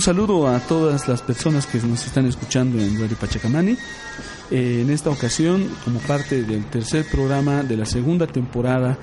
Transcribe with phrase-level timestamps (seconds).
[0.00, 3.76] Un saludo a todas las personas que nos están escuchando en Radio Pachacamani.
[4.50, 8.96] Eh, en esta ocasión, como parte del tercer programa de la segunda temporada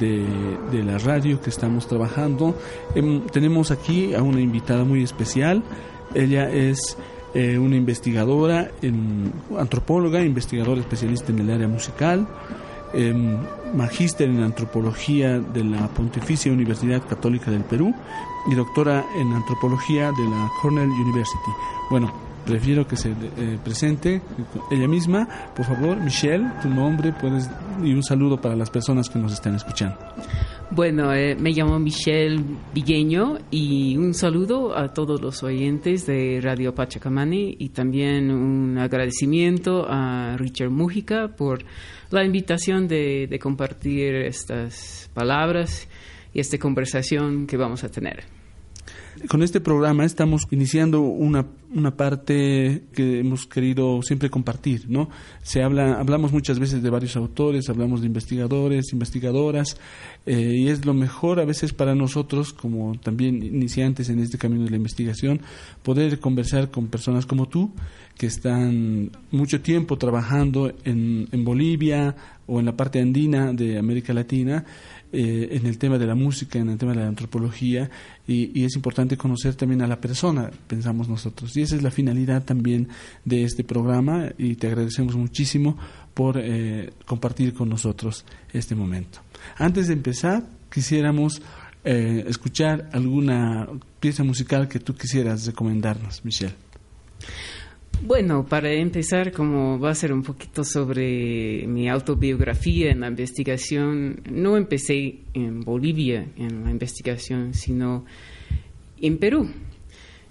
[0.00, 2.58] de, la radio que estamos trabajando,
[2.96, 5.62] em, tenemos aquí a una invitada muy especial.
[6.16, 6.96] Ella es
[7.32, 12.26] eh, una investigadora, en, antropóloga, investigadora especialista en el área musical.
[12.92, 13.38] Em,
[13.72, 17.94] magíster en antropología de la Pontificia Universidad Católica del Perú
[18.46, 21.50] y doctora en antropología de la Cornell University.
[21.90, 22.12] Bueno,
[22.44, 24.22] prefiero que se eh, presente
[24.70, 25.28] ella misma.
[25.54, 27.48] Por favor, Michelle, tu nombre puedes
[27.82, 29.96] y un saludo para las personas que nos están escuchando.
[30.72, 32.40] Bueno, eh, me llamo Michelle
[32.72, 39.86] Vigueño y un saludo a todos los oyentes de Radio Pachacamani y también un agradecimiento
[39.88, 41.64] a Richard Mújica por
[42.10, 45.88] la invitación de, de compartir estas palabras
[46.32, 48.24] y esta conversación que vamos a tener.
[49.28, 55.10] Con este programa estamos iniciando una, una parte que hemos querido siempre compartir, ¿no?
[55.42, 59.76] Se habla, hablamos muchas veces de varios autores, hablamos de investigadores, investigadoras,
[60.26, 64.64] eh, y es lo mejor a veces para nosotros, como también iniciantes en este camino
[64.64, 65.40] de la investigación,
[65.82, 67.72] poder conversar con personas como tú,
[68.16, 72.14] que están mucho tiempo trabajando en, en Bolivia
[72.46, 74.64] o en la parte andina de América Latina,
[75.12, 77.90] eh, en el tema de la música, en el tema de la antropología,
[78.26, 81.56] y, es importante conocer también a la persona, pensamos nosotros.
[81.56, 82.88] Y esa es la finalidad también
[83.24, 85.76] de este programa, y te agradecemos muchísimo
[86.14, 89.20] por eh, compartir con nosotros este momento.
[89.56, 91.42] Antes de empezar, quisiéramos
[91.84, 93.66] eh, escuchar alguna
[93.98, 96.54] pieza musical que tú quisieras recomendarnos, Michelle.
[98.02, 104.22] Bueno, para empezar, como va a ser un poquito sobre mi autobiografía en la investigación,
[104.30, 108.06] no empecé en Bolivia en la investigación, sino
[109.00, 109.50] en Perú.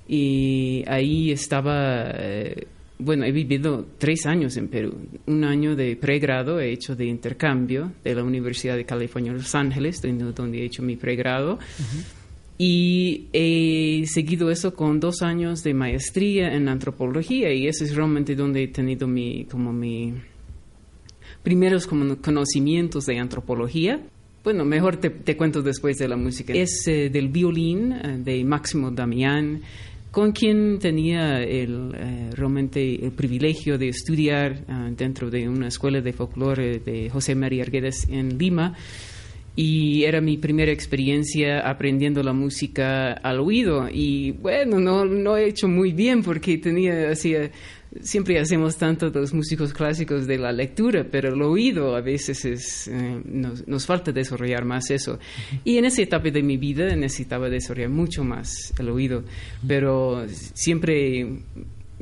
[0.08, 2.66] Y ahí estaba, eh,
[2.98, 4.98] bueno, he vivido tres años en Perú,
[5.28, 10.02] un año de pregrado he hecho de intercambio de la Universidad de California, Los Ángeles,
[10.02, 11.60] donde, he hecho mi pregrado.
[12.62, 18.36] Y he seguido eso con dos años de maestría en antropología y eso es realmente
[18.36, 20.14] donde he tenido mi, como mi
[21.42, 24.02] primeros conocimientos de antropología.
[24.44, 26.52] Bueno, mejor te, cuento después de la música.
[26.52, 29.62] Es eh, del violín eh, de Máximo Damián,
[30.12, 34.66] con quien tenía el, eh, realmente el privilegio de estudiar
[34.98, 38.76] dentro de una escuela de folclore de José María Arguedas en Lima
[39.56, 45.48] y era mi primera experiencia aprendiendo la música al oído y bueno, no, no he
[45.48, 47.36] hecho muy bien porque tenía, así,
[48.02, 52.88] siempre hacemos tanto los músicos clásicos de la lectura, pero el oído a veces es,
[52.88, 55.20] eh, nos, nos, falta desarrollar más eso.
[55.64, 59.24] Y en esa etapa de mi vida necesitaba desarrollar mucho más el oído,
[59.68, 61.28] pero siempre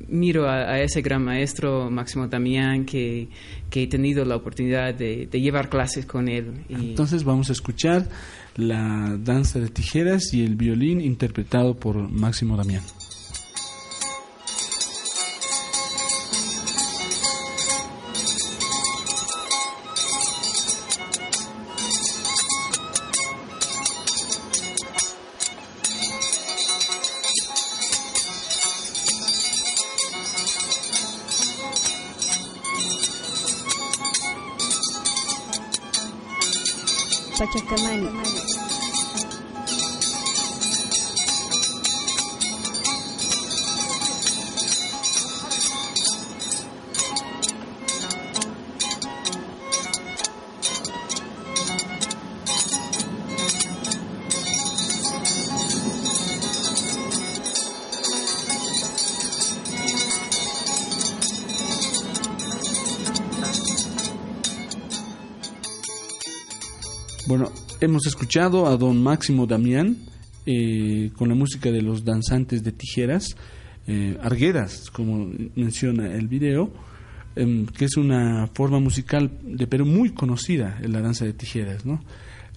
[0.08, 3.30] miro a, ese gran maestro Máximo Damián que,
[3.70, 6.66] que he tenido la oportunidad de, de, llevar clases con él.
[6.70, 8.08] Entonces vamos a escuchar
[8.56, 12.84] la danza de tijeras y el violín interpretado por Máximo Damián.
[67.80, 69.98] Hemos escuchado a don Máximo Damián
[70.46, 73.36] eh, con la música de los danzantes de tijeras,
[73.86, 76.72] eh, argueras, como menciona el video,
[77.36, 82.02] em, que es una forma musical de Perú muy conocida la danza de tijeras, ¿no?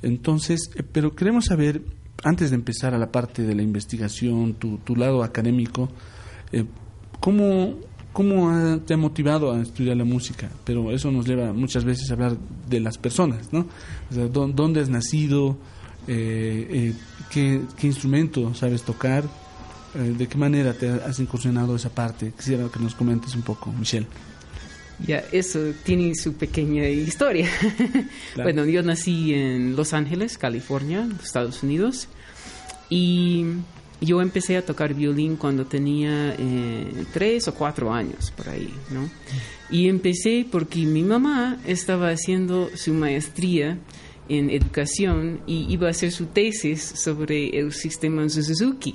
[0.02, 1.82] Entonces, eh, pero queremos saber,
[2.22, 5.90] antes de empezar a la parte de la investigación, tu, tu lado académico,
[7.20, 7.76] ¿cómo,
[8.12, 12.14] cómo te ha motivado a estudiar la música, pero eso nos lleva muchas veces a
[12.14, 12.36] hablar
[12.68, 13.66] de las personas, ¿no?
[14.10, 15.56] O sea, ¿dónde has nacido?
[16.06, 16.94] ¿qué,
[17.30, 19.24] ¿qué, instrumento sabes tocar?
[19.94, 22.32] ¿De qué manera te has incursionado esa parte?
[22.36, 24.06] Quisiera que nos comentes un poco, Michelle.
[25.06, 27.48] Ya, eso tiene su pequeña historia.
[28.36, 32.08] bueno, yo nací en Los Ángeles, California, Estados Unidos,
[32.90, 33.46] y
[34.00, 39.08] yo empecé a tocar violín cuando tenía eh, tres o cuatro años, por ahí, ¿no?
[39.70, 43.78] Y empecé porque mi mamá estaba haciendo su maestría
[44.28, 48.94] en educación y iba a hacer su tesis sobre el sistema Suzuki.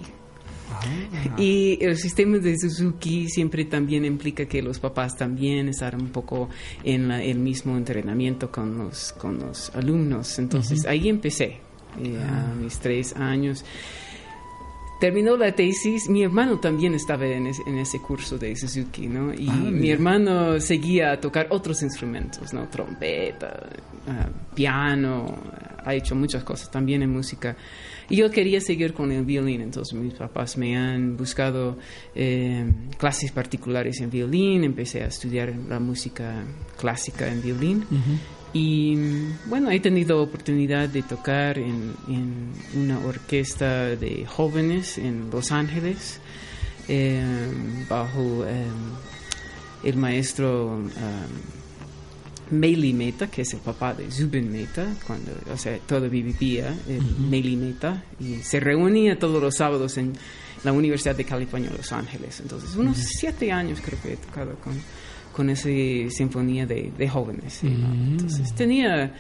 [0.71, 1.35] Ah.
[1.37, 6.49] Y el sistema de Suzuki siempre también implica que los papás también están un poco
[6.83, 10.39] en el mismo entrenamiento con los, con los alumnos.
[10.39, 11.59] Entonces ahí empecé,
[12.01, 12.55] eh, a ah.
[12.55, 13.63] mis tres años.
[14.99, 19.33] Terminó la tesis, mi hermano también estaba en, ese curso de Suzuki, ¿no?
[19.33, 22.69] Y ah, mi hermano seguía a tocar otros instrumentos, ¿no?
[22.69, 23.69] Trompeta,
[24.53, 25.37] piano,
[25.83, 27.57] ha hecho muchas cosas también en música.
[28.09, 31.77] Y yo quería seguir con el violín, entonces mis papás me han buscado
[32.13, 32.65] eh,
[32.97, 36.43] clases particulares en violín, empecé a estudiar la música
[36.77, 37.85] clásica en violín.
[38.55, 38.95] Y
[39.47, 41.93] bueno, he tenido oportunidad de tocar en,
[42.73, 46.21] una orquesta de jóvenes en Los Ángeles,
[46.87, 47.21] eh,
[47.89, 48.63] bajo eh,
[49.83, 50.79] el maestro
[52.49, 57.29] Meili Meta, que es el papá de Zubin Meta, cuando o sea, todavía vivía en
[57.29, 60.13] Meili Meta, y se reunía todos los sábados en
[60.63, 62.39] la Universidad de California, Los Ángeles.
[62.39, 64.75] Entonces, unos siete años creo que he tocado con,
[65.35, 65.69] con esa
[66.09, 67.61] sinfonía de, jóvenes.
[67.61, 69.13] Entonces, tenía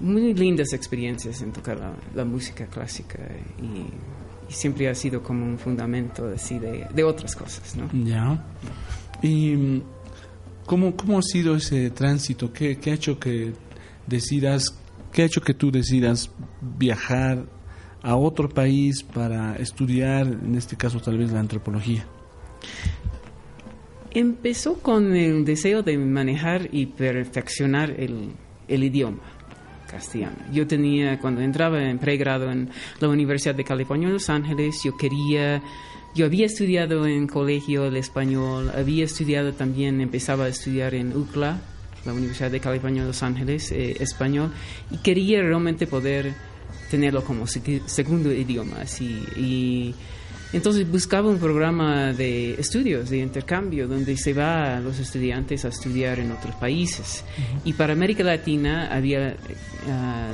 [0.00, 1.78] muy lindas experiencias en tocar
[2.14, 3.18] la, música clásica
[3.60, 3.84] y,
[4.48, 7.90] siempre ha sido como un fundamento así de, de otras cosas, ¿no?
[8.04, 8.44] Ya.
[9.22, 9.82] Y
[10.66, 12.52] ¿Cómo, ¿Cómo ha sido ese tránsito?
[12.52, 13.52] ¿Qué, ¿Qué, ha hecho que
[14.06, 14.78] decidas,
[15.12, 16.30] qué ha hecho que tú decidas
[16.78, 17.44] viajar
[18.02, 22.06] a otro país para estudiar, en este caso tal vez la antropología?
[24.14, 28.30] Empezó con el deseo de manejar y perfeccionar el,
[28.68, 29.18] el idioma
[29.90, 30.36] castellano.
[30.52, 32.70] Yo tenía, cuando entraba en pregrado en
[33.00, 35.62] la Universidad de California en Los Ángeles, yo quería
[36.14, 41.60] yo había estudiado en colegio el español, había estudiado también, empezaba a estudiar en UCLA,
[42.04, 44.52] la Universidad de California de Los Ángeles, eh, español,
[44.92, 46.32] y quería realmente poder
[46.88, 48.82] tenerlo como segundo idioma.
[48.82, 49.92] Así, y
[50.54, 55.68] entonces buscaba un programa de estudios, de intercambio, donde se va a los estudiantes a
[55.68, 57.24] estudiar en otros países.
[57.64, 59.36] Y para América Latina había eh,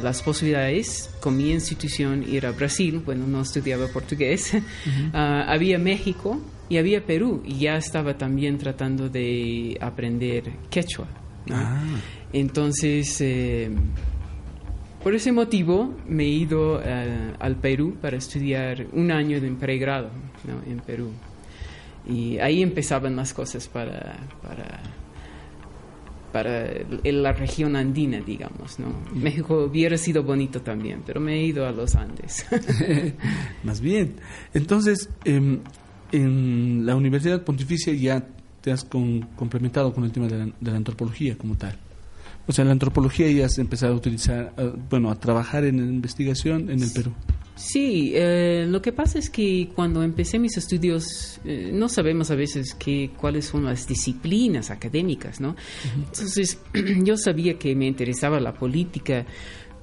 [0.02, 4.52] las posibilidades, con mi institución, ir a Brasil, bueno, no estudiaba portugués,
[5.14, 11.08] ah, había México y había Perú, y ya estaba también tratando de aprender quechua.
[11.50, 11.82] Ah.
[12.32, 13.20] Entonces...
[13.20, 13.70] Eh,
[15.02, 20.10] por ese motivo me he ido eh, al Perú para estudiar un año de pregrado
[20.68, 21.10] en Perú.
[22.08, 24.80] Y ahí empezaban las cosas para, para,
[26.32, 26.70] para
[27.04, 28.78] la región andina, digamos.
[28.78, 28.86] ¿no?
[29.14, 32.46] México hubiera sido bonito también, pero me he ido a los Andes.
[33.62, 34.16] Más bien.
[34.52, 35.60] Entonces, em,
[36.12, 38.26] en la Universidad Pontificia ya
[38.60, 41.78] te has complementado con el tema de la antropología como tal.
[42.50, 44.52] O sea, en la antropología ya has empezado a utilizar,
[44.90, 47.12] bueno, a trabajar en investigación en el Perú.
[47.54, 52.34] Sí, eh, lo que pasa es que cuando empecé mis estudios eh, no sabemos a
[52.34, 55.54] veces qué cuáles son las disciplinas académicas, ¿no?
[55.94, 56.58] Entonces
[57.04, 59.24] yo sabía que me interesaba la política,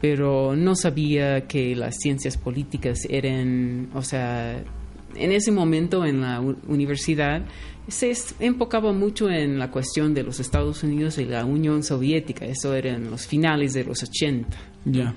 [0.02, 4.62] pero no sabía que las ciencias políticas eran, o sea,
[5.16, 7.46] en ese momento en la universidad
[7.88, 12.74] se enfocaba mucho en la cuestión de los Estados Unidos y la Unión Soviética, eso
[12.74, 14.58] era en los finales de los 80.
[14.90, 15.14] Ya.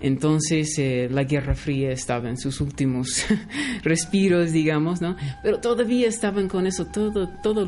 [0.00, 3.24] Entonces eh, la Guerra Fría estaba en sus últimos
[3.82, 5.16] respiros, digamos, ¿no?
[5.42, 7.64] Pero todavía estaban con eso, todo, todo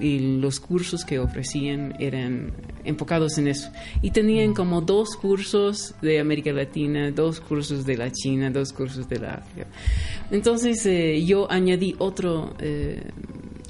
[0.00, 2.52] y los cursos que ofrecían eran
[2.84, 3.70] enfocados en eso.
[4.02, 9.08] Y tenían como dos cursos de América Latina, dos cursos de la China, dos cursos
[9.08, 9.66] de la África.
[10.30, 12.54] Entonces eh, yo añadí otro...
[12.58, 13.02] Eh,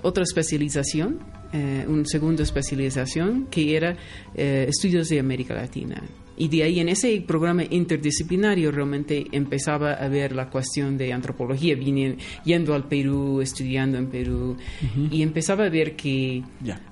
[0.02, 1.20] otra especialización,
[1.52, 3.96] eh, una segunda especialización, que era
[4.34, 6.02] eh, estudios de América Latina.
[6.36, 11.76] Y de ahí en ese programa interdisciplinario realmente empezaba a ver la cuestión de antropología,
[11.76, 14.56] vine yendo al Perú, estudiando en Perú,
[15.10, 16.42] y empezaba a ver que,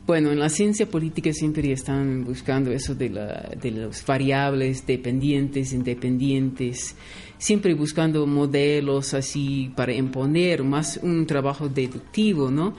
[0.06, 5.72] bueno, en la ciencia política siempre están buscando eso de, la, de los variables dependientes,
[5.72, 6.94] independientes,
[7.40, 12.74] siempre buscando modelos así para imponer, más un trabajo deductivo, ¿no?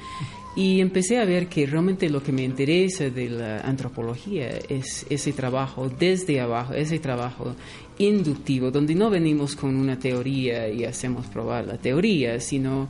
[0.56, 5.34] Y empecé a ver que realmente lo que me interesa de la antropología es ese
[5.34, 7.56] trabajo desde abajo, ese trabajo
[7.98, 12.88] inductivo, donde no venimos con una teoría y hacemos probar la teoría, sino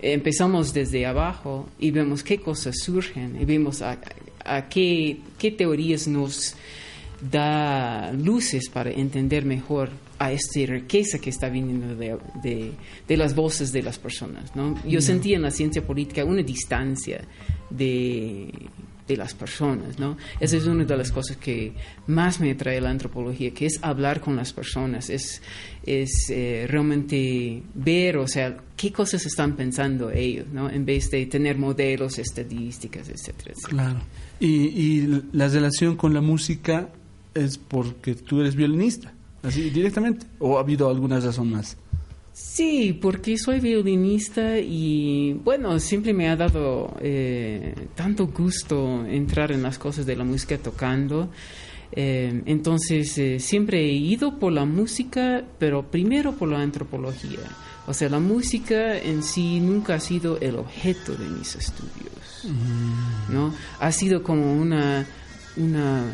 [0.00, 3.98] empezamos desde abajo y vemos qué cosas surgen y vemos a,
[4.68, 6.56] qué, qué teorías nos
[7.30, 9.90] da luces para entender mejor
[10.22, 12.72] a esta riqueza que está viniendo de,
[13.08, 14.54] de, las voces de las personas.
[14.54, 14.80] ¿no?
[14.86, 17.24] Yo sentí en la ciencia política una distancia
[17.68, 18.48] de,
[19.08, 20.16] de las personas, ¿no?
[20.38, 21.72] Esa es una de las cosas que
[22.06, 25.42] más me atrae la antropología, que es hablar con las personas, es,
[25.84, 30.70] es eh, realmente ver, o sea, qué cosas están pensando ellos, ¿no?
[30.70, 33.54] En vez de tener modelos, estadísticas, etcétera.
[33.64, 34.02] Claro.
[34.38, 36.90] Y, y la relación con la música
[37.34, 39.12] es porque tú eres violinista,
[39.42, 41.76] así directamente, o ha habido alguna razón más?
[42.32, 49.62] Sí, porque soy violinista y bueno, siempre me ha dado eh, tanto gusto entrar en
[49.62, 51.30] las cosas de la música tocando.
[51.94, 57.40] Eh, entonces, eh, siempre he ido por la música, pero primero por la antropología.
[57.86, 63.34] O sea, la música en sí nunca ha sido el objeto de mis estudios, mm.
[63.34, 63.52] ¿no?
[63.78, 65.04] Ha sido como una,
[65.56, 66.04] una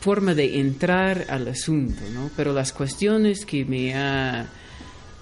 [0.00, 2.30] forma de entrar al asunto, ¿no?
[2.36, 4.46] Pero las cuestiones que me ha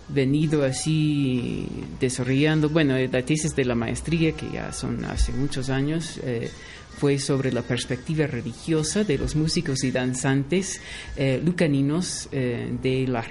[0.09, 1.67] venido así
[1.99, 6.51] desarrollando, bueno, la tesis de la maestría, que ya son hace muchos años, eh,
[6.99, 10.81] fue sobre la perspectiva religiosa de los músicos y danzantes
[11.17, 13.25] eh, lucaninos eh, de la,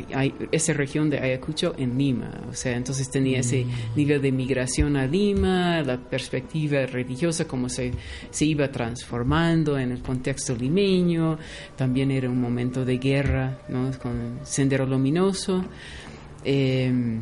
[0.51, 2.31] esa región de Ayacucho en Lima.
[2.49, 3.95] O sea, entonces tenía ese mm.
[3.95, 7.91] nivel de migración a Lima, la perspectiva religiosa, cómo se,
[8.29, 11.39] se iba transformando en el contexto limeño.
[11.75, 13.91] También era un momento de guerra ¿no?
[13.99, 15.65] con Sendero Luminoso.
[16.43, 17.21] Em,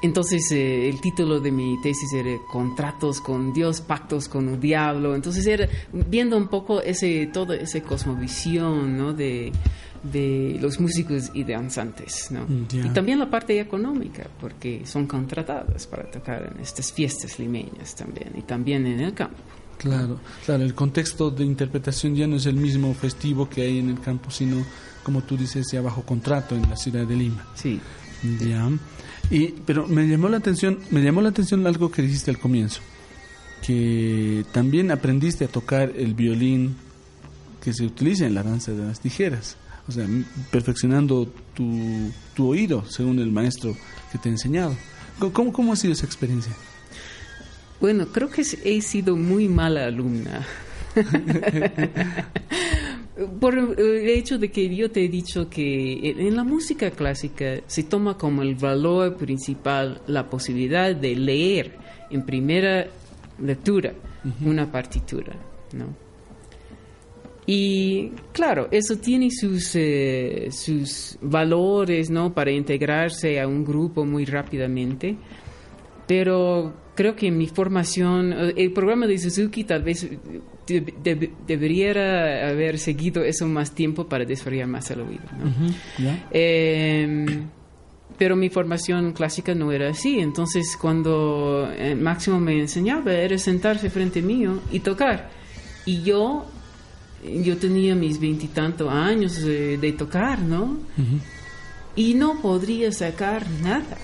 [0.00, 5.14] entonces eh, el título de mi tesis era Contratos con Dios, pactos con el diablo.
[5.14, 9.12] Entonces era viendo un poco ese toda esa cosmovisión ¿no?
[9.12, 9.52] de,
[10.02, 12.30] de los músicos y danzantes.
[12.30, 12.46] ¿no?
[12.72, 18.32] Y también la parte económica, porque son contratadas para tocar en estas fiestas limeñas también
[18.36, 19.38] y también en el campo.
[19.78, 23.90] Claro, claro, el contexto de interpretación ya no es el mismo festivo que hay en
[23.90, 24.64] el campo, sino,
[25.04, 27.46] como tú dices, ya bajo contrato en la ciudad de Lima.
[27.54, 27.80] Sí.
[28.40, 28.68] Ya.
[29.30, 32.80] Y, pero me llamó la atención, me llamó la atención algo que dijiste al comienzo,
[33.66, 36.76] que también aprendiste a tocar el violín
[37.62, 39.56] que se utiliza en la danza de las tijeras,
[39.86, 40.06] o sea,
[40.50, 43.76] perfeccionando tu, tu oído según el maestro
[44.10, 44.74] que te ha enseñado.
[45.32, 46.52] ¿Cómo, cómo ha sido esa experiencia?
[47.80, 50.46] Bueno, creo que he sido muy mala alumna.
[53.40, 57.82] Por el hecho de que yo te he dicho que en la música clásica se
[57.82, 61.76] toma como el valor principal la posibilidad de leer
[62.10, 62.86] en primera
[63.40, 63.92] lectura
[64.44, 65.34] una partitura,
[65.72, 66.08] ¿no?
[67.50, 72.34] Y claro, eso tiene sus, eh, sus valores, ¿no?
[72.34, 75.16] Para integrarse a un grupo muy rápidamente,
[76.06, 80.06] pero creo que en mi formación, el programa de Suzuki tal vez
[80.68, 85.24] debería haber seguido eso más tiempo para desarrollar más el oído.
[86.30, 87.48] Em,
[88.18, 90.18] pero mi formación clásica no era así.
[90.18, 95.30] Entonces, cuando eh, Máximo me enseñaba, era sentarse frente mío y tocar.
[95.86, 96.44] Y yo,
[97.24, 100.78] yo tenía mis veintitantos años de, tocar, ¿no?
[101.96, 103.96] Y no podría sacar nada.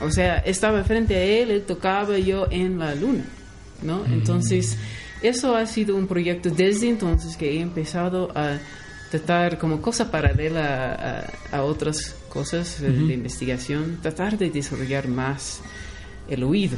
[0.00, 3.24] O sea, estaba frente a él, él tocaba yo en la luna,
[3.82, 4.04] ¿no?
[4.06, 4.78] Entonces
[5.22, 8.58] eso ha sido un proyecto desde entonces que he empezado a
[9.10, 15.60] tratar como cosa paralela a, otras cosas de investigación, tratar de desarrollar más
[16.28, 16.76] el oído,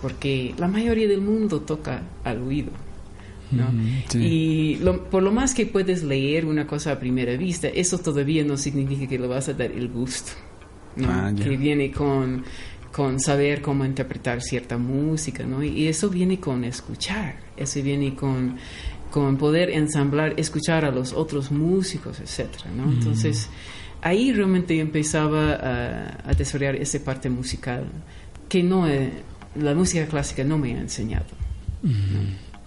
[0.00, 2.70] porque la mayoría del mundo toca al oído.
[3.50, 3.66] ¿no?
[4.14, 4.76] Y
[5.10, 9.06] por lo más que puedes leer una cosa a primera vista, eso todavía no significa
[9.06, 10.32] que le vas a dar el gusto,
[10.96, 11.08] ¿no?
[11.08, 12.42] Ah, que viene con
[12.96, 15.62] con saber cómo interpretar cierta música, ¿no?
[15.62, 18.56] Y eso viene con escuchar, eso viene con,
[19.10, 22.90] con poder ensamblar, escuchar a los otros músicos, etcétera, ¿no?
[22.90, 23.48] Entonces,
[24.02, 25.54] ahí realmente empezaba
[26.24, 27.84] a, desarrollar esa parte musical
[28.48, 28.86] que no
[29.56, 31.26] la música clásica no me ha enseñado.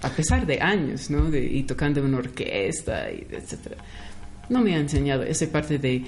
[0.02, 1.30] A pesar de años, ¿no?
[1.30, 3.78] De, y tocando en una orquesta, y etcétera.
[4.50, 6.04] No me ha enseñado esa parte de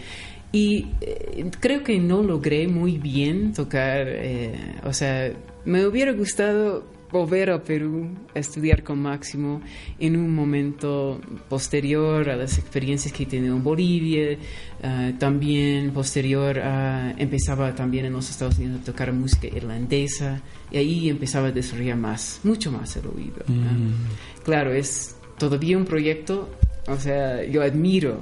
[0.51, 5.31] y eh, creo que no logré muy bien tocar, eh, o sea,
[5.63, 9.61] me hubiera gustado volver a Perú a estudiar con Máximo
[9.99, 14.37] en un momento posterior a las experiencias que he tenido en Bolivia,
[14.81, 20.41] eh, también posterior a, empezaba también en los Estados Unidos a tocar música irlandesa
[20.71, 23.43] y ahí empezaba a desarrollar más, mucho más el oído.
[23.47, 24.43] Mm.
[24.43, 26.49] Claro, es todavía un proyecto,
[26.87, 28.21] o sea, yo admiro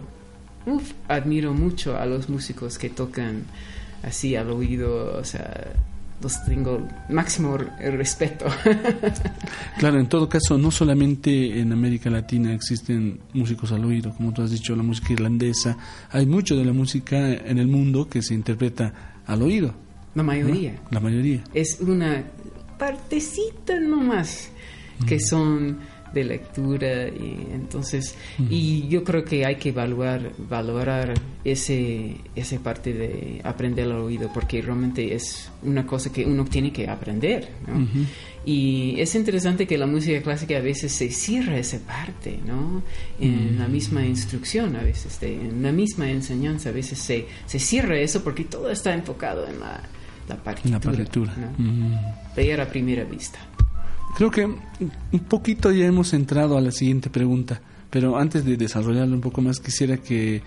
[1.08, 3.46] admiro mucho a los músicos que tocan
[4.04, 5.74] así al oído, o sea,
[6.22, 8.46] los tengo máximo respeto.
[9.78, 14.42] claro, en todo caso, no solamente en América Latina existen músicos al oído, como tú
[14.42, 15.78] has dicho, la música irlandesa,
[16.12, 19.74] hay mucho de la música en el mundo que se interpreta al oído.
[20.16, 20.80] La mayoría.
[20.92, 21.44] La mayoría.
[21.54, 22.24] Es una
[22.78, 24.50] partecita nomás
[25.06, 25.80] que son
[26.14, 28.16] de lectura y entonces
[28.50, 31.14] y yo creo que hay que evaluar valorar
[31.44, 36.72] ese esa parte de aprender al oído porque realmente es una cosa que uno tiene
[36.72, 37.50] que aprender
[38.46, 42.82] y es interesante que la música clásica a veces se cierra esa parte no
[43.20, 47.98] en la misma instrucción a veces en la misma enseñanza a veces se, se cierra
[48.00, 49.82] eso porque todo está enfocado en la
[50.28, 51.34] la partitura, la partitura.
[52.64, 53.40] a primera vista
[54.16, 59.16] Creo que un poquito ya hemos entrado a la siguiente pregunta, pero antes de desarrollarlo
[59.16, 60.42] un poco más quisiera que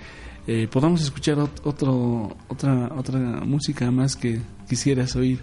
[0.46, 5.40] eh, podamos escuchar otro, otra, otra música más que quisieras oír.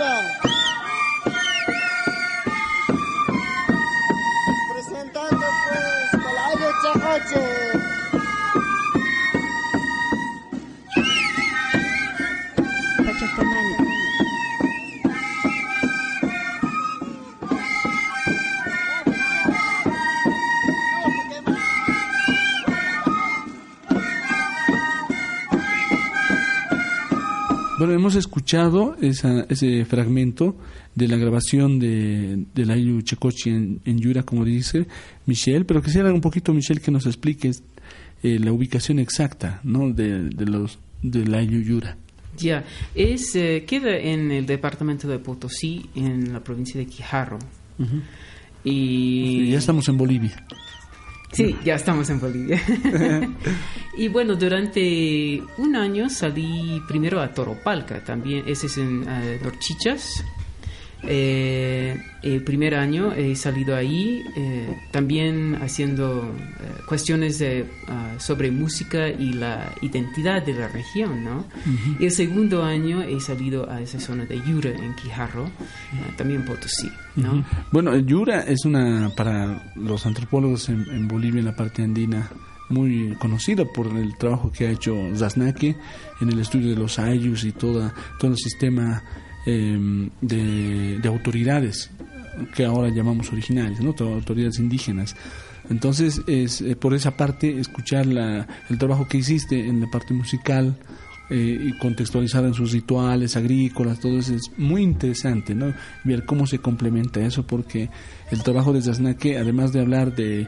[27.89, 30.55] Bueno, hemos escuchado ese fragmento
[30.93, 34.85] de la grabación de, de la Ayu Checochi en, Yura, como dice
[35.25, 37.63] Michelle, pero quisiera un poquito, Michelle, que nos expliques
[38.21, 39.89] eh, la ubicación exacta ¿no?
[39.89, 41.97] de, de los de la Ayu Yura.
[42.37, 47.39] Ya, es, eh, queda en el departamento de Potosí, en la provincia de Quijarro.
[48.63, 50.45] Y ya estamos en Bolivia.
[51.31, 52.59] Sí, ya estamos en Bolivia.
[53.97, 60.23] y bueno, durante un año salí primero a Toropalca, también, ese es en uh, Norchichas,
[61.03, 68.51] eh, el primer año he salido ahí eh, también haciendo eh, cuestiones de, ah, sobre
[68.51, 71.45] música y la identidad de la región, ¿no?
[71.99, 75.49] Y el segundo año he salido a esa zona de Yura, en Quijarro,
[76.17, 77.45] también Potosí, ¿no?
[77.71, 82.29] Bueno, Yura es una, para los antropólogos en, Bolivia, en la parte andina,
[82.67, 85.75] muy conocida por el trabajo que ha hecho Zaznake
[86.21, 89.01] en el estudio de los ayus y toda, todo el sistema
[89.45, 91.89] Em, de, autoridades
[92.55, 93.95] que ahora llamamos originales, ¿no?
[93.99, 95.15] autoridades indígenas.
[95.69, 100.13] Entonces, es eh, por esa parte, escuchar la, el trabajo que hiciste en la parte
[100.13, 100.77] musical
[101.29, 105.73] eh, y contextualizar en sus rituales agrícolas, todo eso es muy interesante, ¿no?
[106.03, 107.89] Ver cómo se complementa eso, porque
[108.31, 110.47] el trabajo de Zaznaque, además de hablar de,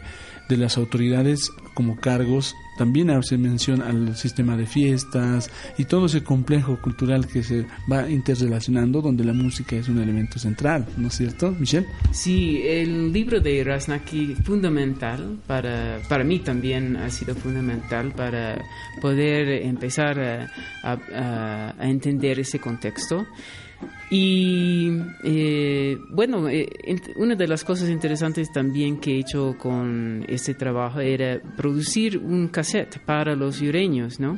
[0.49, 6.24] de las autoridades como cargos, también hace mención al sistema de fiestas y todo ese
[6.24, 11.13] complejo cultural que se va interrelacionando donde la música es un elemento central, ¿no es
[11.13, 11.86] cierto, Michelle?
[12.12, 18.60] Sí, el libro de Rasnaki fundamental para, para mí también ha sido fundamental para
[19.00, 20.50] poder empezar
[20.82, 23.28] a entender ese contexto.
[24.10, 24.91] Y
[25.24, 26.67] eh, bueno, eh,
[27.15, 32.50] una de las cosas interesantes también que he hecho con este trabajo era producir un
[32.50, 34.38] cassette para los yureños, ¿no?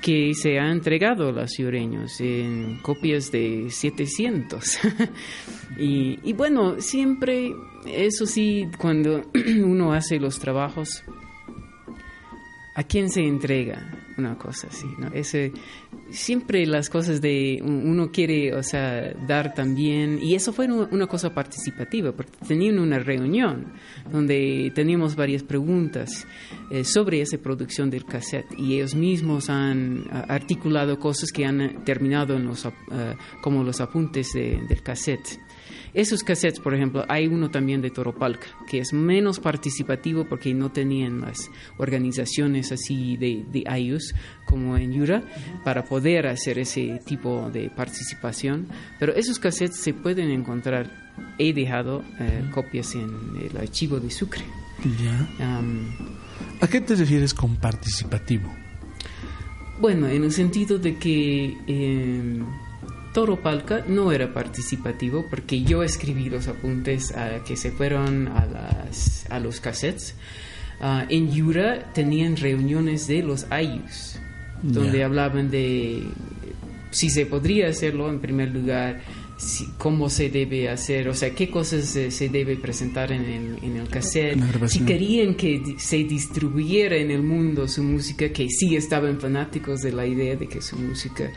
[0.00, 4.78] Que se ha entregado a los yureños en copias de 700.
[5.78, 7.52] y, y bueno, siempre,
[7.86, 9.22] eso sí, cuando
[9.64, 11.04] uno hace los trabajos,
[12.74, 14.86] ¿a quién se entrega una cosa así?
[14.98, 15.08] ¿no?
[15.08, 15.52] Ese
[16.10, 21.34] siempre las cosas de uno quiere, o sea, dar también, y eso fue una cosa
[21.34, 23.72] participativa, porque tenían una reunión
[24.10, 26.26] donde teníamos varias preguntas
[26.70, 32.36] eh, sobre esa producción del cassette y ellos mismos han articulado cosas que han terminado
[32.36, 32.70] en los, eh,
[33.40, 35.40] como los apuntes del cassette.
[35.92, 40.70] Esos cassettes, por ejemplo, hay uno también de Toropalca, que es menos participativo porque no
[40.70, 45.22] tenían las organizaciones así de, de IUS como en Yura
[45.64, 48.68] para poder hacer ese tipo de participación.
[48.98, 51.10] Pero esos cassettes se pueden encontrar.
[51.38, 53.10] He dejado eh, copias en
[53.42, 54.44] el archivo de Sucre.
[56.60, 58.50] ¿A qué te refieres con participativo?
[59.80, 61.56] Bueno, en el sentido de que...
[61.66, 62.42] Eh,
[63.12, 67.12] Toro Palca no era participativo porque yo escribí los apuntes
[67.46, 70.14] que se fueron a, las, a los cassettes.
[70.80, 74.16] Ah, en Yura tenían reuniones de los ayus,
[74.62, 76.04] donde hablaban de
[76.90, 79.00] si se podría hacerlo en primer lugar,
[79.78, 83.88] cómo se debe hacer, o sea, qué cosas se, debe presentar en el, en el
[83.88, 89.80] cassette, si querían que se distribuyera en el mundo su música, que sí estaban fanáticos
[89.80, 91.30] de la idea de que su música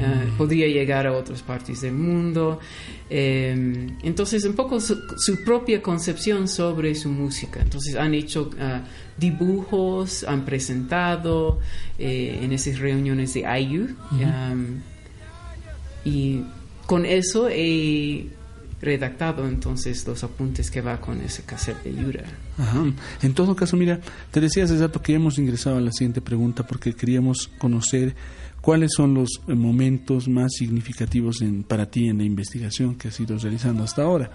[0.00, 2.60] ah, podría llegar a otras partes del mundo.
[3.08, 4.96] Em, entonces, un poco su,
[5.44, 7.60] propia concepción sobre su música.
[7.60, 8.82] Entonces, han hecho ah,
[9.18, 11.58] dibujos, han presentado
[11.98, 13.88] eh, en esas reuniones de IU.
[16.04, 16.42] y
[16.90, 18.26] con eso he
[18.82, 22.24] redactado entonces los apuntes que va con ese cassette de Yura.
[22.58, 22.84] Ajá.
[23.22, 24.00] En todo caso, mira,
[24.32, 28.16] te decía hace rato que hemos ingresado a la siguiente pregunta porque queríamos conocer
[28.60, 33.38] cuáles son los momentos más significativos en, para ti en la investigación que has ido
[33.38, 34.32] realizando hasta ahora.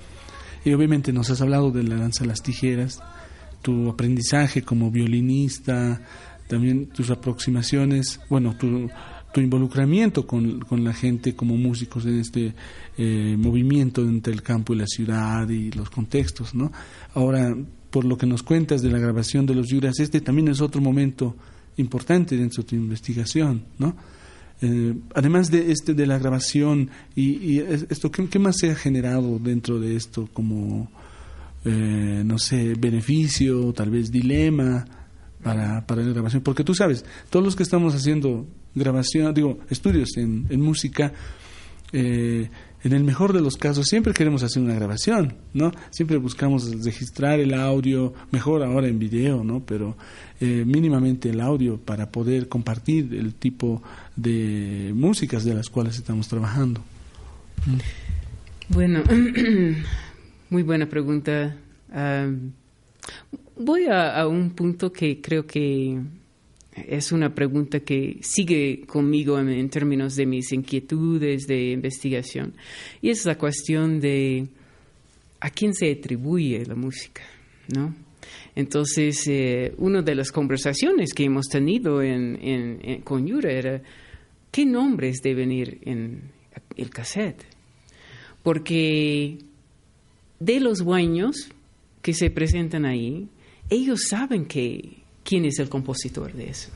[0.64, 3.02] Y obviamente nos has hablado de la danza a las tijeras,
[3.62, 6.02] tu aprendizaje como violinista,
[6.48, 8.90] también tus aproximaciones, bueno, tu
[9.36, 12.54] tu involucramiento con, con, la gente como músicos en este
[12.98, 16.72] eh, movimiento entre el campo y la ciudad y los contextos, ¿no?
[17.14, 17.54] Ahora,
[17.90, 20.80] por lo que nos cuentas de la grabación de los Yuras, este también es otro
[20.80, 21.36] momento
[21.76, 23.98] importante dentro de tu investigación, ¿no?
[24.62, 29.82] Eh, además de este de la grabación y, esto ¿qué, más se ha generado dentro
[29.82, 30.90] de esto como
[31.66, 34.86] eh, no sé beneficio tal vez dilema
[35.46, 40.18] para, para la grabación porque tú sabes todos los que estamos haciendo grabación, digo, estudios
[40.18, 41.14] en, música,
[41.94, 42.50] eh,
[42.84, 45.72] en el mejor de los casos siempre queremos hacer una grabación, ¿no?
[45.92, 49.64] Siempre buscamos registrar el audio, mejor ahora en video, ¿no?
[49.64, 49.96] Pero
[50.42, 53.84] eh, mínimamente el audio para poder compartir el tipo
[54.16, 56.82] de músicas de las cuales estamos trabajando.
[58.70, 59.04] Bueno,
[60.50, 61.56] muy buena pregunta.
[63.58, 66.00] Voy a un punto que creo que
[66.76, 72.54] es una pregunta que sigue conmigo en, términos de mis inquietudes de investigación.
[73.02, 74.48] Y es la cuestión de
[75.40, 77.24] a quién se atribuye la música,
[77.74, 77.96] ¿no?
[78.56, 83.82] Entonces, eh, una de las conversaciones que hemos tenido en, con Yura era,
[84.52, 86.22] ¿qué nombres deben ir en
[86.76, 87.44] el cassette?
[88.44, 89.38] Porque
[90.40, 91.50] de los dueños
[92.06, 93.28] que se presentan ahí,
[93.68, 96.70] ellos saben que quién es el compositor de eso.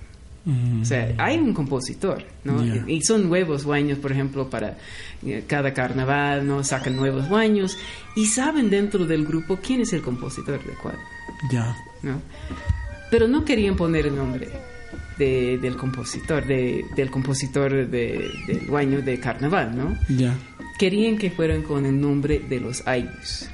[0.82, 2.66] O sea, hay un compositor, ¿no?
[2.88, 4.80] Y son nuevos baños, por ejemplo, para
[5.24, 6.64] eh, cada carnaval, ¿no?
[6.64, 7.78] Sacan nuevos baños
[8.16, 10.98] y saben dentro del grupo quién es el compositor de cuál.
[11.52, 11.78] Ya.
[12.02, 12.20] ¿no?
[13.12, 14.50] Pero no querían poner el nombre
[15.20, 19.96] del compositor, del compositor del baño de carnaval, ¿no?
[20.10, 20.36] Ya.
[20.80, 23.48] Querían que fueran con el nombre de los años.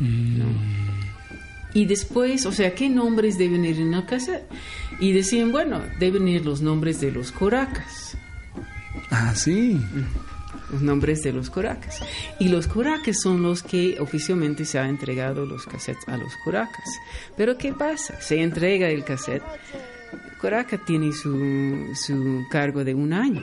[0.00, 0.46] ¿no?
[1.74, 1.78] Mm.
[1.78, 4.40] Y después, o sea, ¿qué nombres deben ir en la casa?
[5.00, 8.16] Y decían, bueno, deben ir los nombres de los coracas.
[9.10, 9.80] Ah, sí.
[10.70, 12.00] Los nombres de los coracas.
[12.38, 16.88] Y los coracas son los que oficialmente se ha entregado los cassettes a los coracas.
[17.36, 18.20] Pero ¿qué pasa?
[18.20, 19.42] Se entrega el cassette.
[20.40, 23.42] Coraca tiene su, su cargo de un año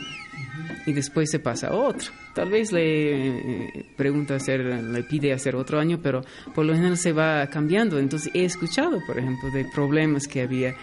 [0.86, 2.12] y después se pasa a otro.
[2.34, 3.28] Tal vez le
[3.68, 6.24] eh, pregunta hacer, le pide hacer otro año, pero
[6.56, 8.00] por lo general se va cambiando.
[8.00, 10.76] Entonces he escuchado, por ejemplo, de problemas que había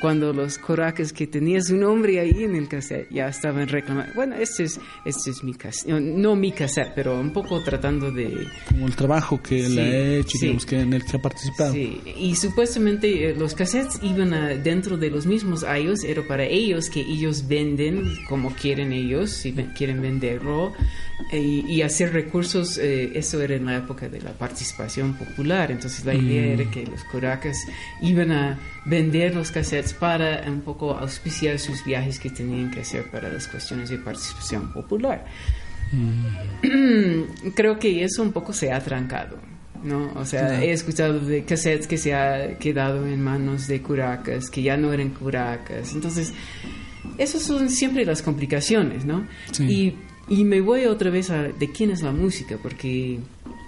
[0.00, 4.12] cuando los coraques que tenía su nombre ahí en el cassette ya estaban reclamando.
[4.14, 8.46] Bueno, este es, este es mi cassette, no, mi cassette, pero un poco tratando de...
[8.68, 11.72] Como el trabajo que él ha hecho, que en el que ha participado.
[11.72, 14.30] Sí, y supuestamente eh, los cassettes iban
[14.62, 19.50] dentro de los mismos iOS, era para ellos que ellos venden como quieren ellos si
[19.50, 20.84] ven- quieren venderlo eh,
[21.32, 22.78] y, y hacer recursos.
[22.78, 25.70] eh, eso era en la época de la participación popular.
[25.70, 27.56] Entonces la idea era que los curacas
[28.00, 33.10] iban a vender los cassettes para un poco auspiciar sus viajes que tenían que hacer
[33.10, 35.24] para las cuestiones de participación popular.
[37.54, 39.38] Creo que eso un poco se ha trancado.
[39.82, 40.12] ¿no?
[40.14, 44.62] O sea, he escuchado de cassettes que se ha quedado en manos de curacas, que
[44.62, 45.94] ya no eran curacas.
[45.94, 46.32] Entonces,
[47.18, 49.26] esas son siempre las complicaciones, ¿no?
[49.52, 49.64] Sí.
[49.64, 49.96] Y,
[50.30, 53.18] y me voy otra vez a de quién es la música, porque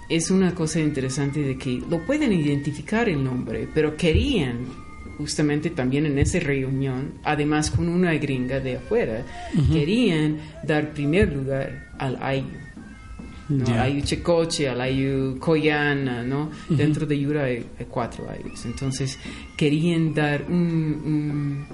[0.09, 4.65] es una cosa interesante de que lo pueden identificar el nombre, pero querían
[5.17, 9.23] justamente también en esa reunión, además con una gringa de afuera,
[9.71, 12.47] querían dar primer lugar al Ayu.
[13.49, 13.65] ¿no?
[13.65, 13.83] Ya.
[13.83, 16.49] Ayu Checoche, al Ayu Koyana, ¿no?
[16.69, 18.65] Dentro de Yura hay, hay cuatro Ayus.
[18.65, 19.19] Entonces,
[19.57, 20.55] querían dar un-
[21.05, 21.65] un-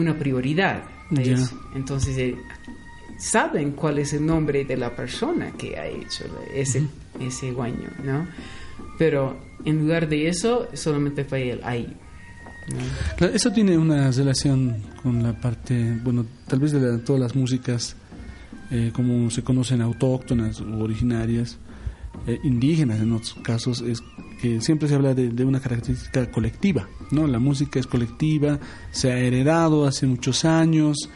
[0.00, 1.34] una prioridad a Ya.
[1.34, 1.60] eso.
[1.74, 2.36] Entonces, eh,
[3.18, 6.24] saben cuál es el nombre de la persona que ha hecho
[6.54, 6.86] ese,
[7.20, 8.26] ese guaño, ¿no?
[8.98, 11.60] Pero en lugar de eso, solamente fue el.
[13.16, 17.36] Claro, Eso tiene una relación con la parte, bueno, tal vez de la- todas las
[17.36, 17.94] músicas,
[18.70, 21.58] eh, como se conocen, autóctonas u originarias,
[22.26, 24.02] eh, indígenas en otros casos, es
[24.40, 27.26] que siempre se habla de, de una característica colectiva, ¿no?
[27.28, 28.58] La música es colectiva,
[28.90, 31.08] se ha heredado hace muchos años,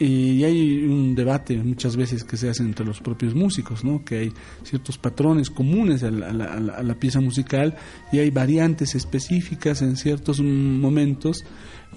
[0.00, 4.02] y hay un debate muchas veces que se hace entre los propios músicos, ¿no?
[4.02, 4.32] que hay
[4.64, 7.76] ciertos patrones comunes a la, pieza musical
[8.10, 11.44] y hay variantes específicas en ciertos momentos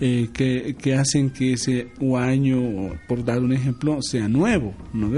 [0.02, 2.60] eh, que, que hacen que ese año,
[3.08, 4.74] por dar un ejemplo, sea nuevo.
[4.92, 5.10] ¿no?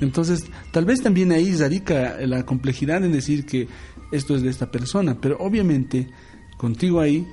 [0.00, 3.68] Entonces, tal vez también ahí radica la complejidad en decir que
[4.10, 6.08] esto es de esta persona, pero obviamente
[6.56, 7.24] contigo ahí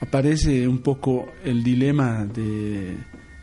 [0.00, 2.96] aparece un poco el dilema de,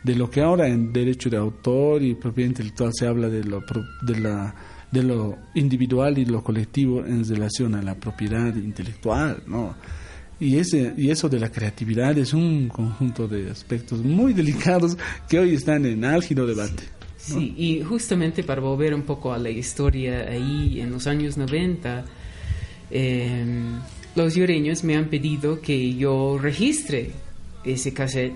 [0.03, 3.63] de lo que ahora en derecho de autor y propiedad intelectual se habla de lo,
[4.01, 4.55] de, la,
[4.91, 9.75] de lo individual y lo colectivo en relación a la propiedad intelectual, ¿no?
[10.39, 14.97] Y, ese, y eso de la creatividad es un conjunto de aspectos muy delicados
[15.29, 16.83] que hoy están en álgido debate.
[17.29, 17.35] ¿no?
[17.35, 22.05] Sí, y justamente para volver un poco a la historia ahí en los años 90,
[22.89, 23.45] eh,
[24.15, 27.11] los yureños me han pedido que yo registre
[27.63, 28.33] ese cassette.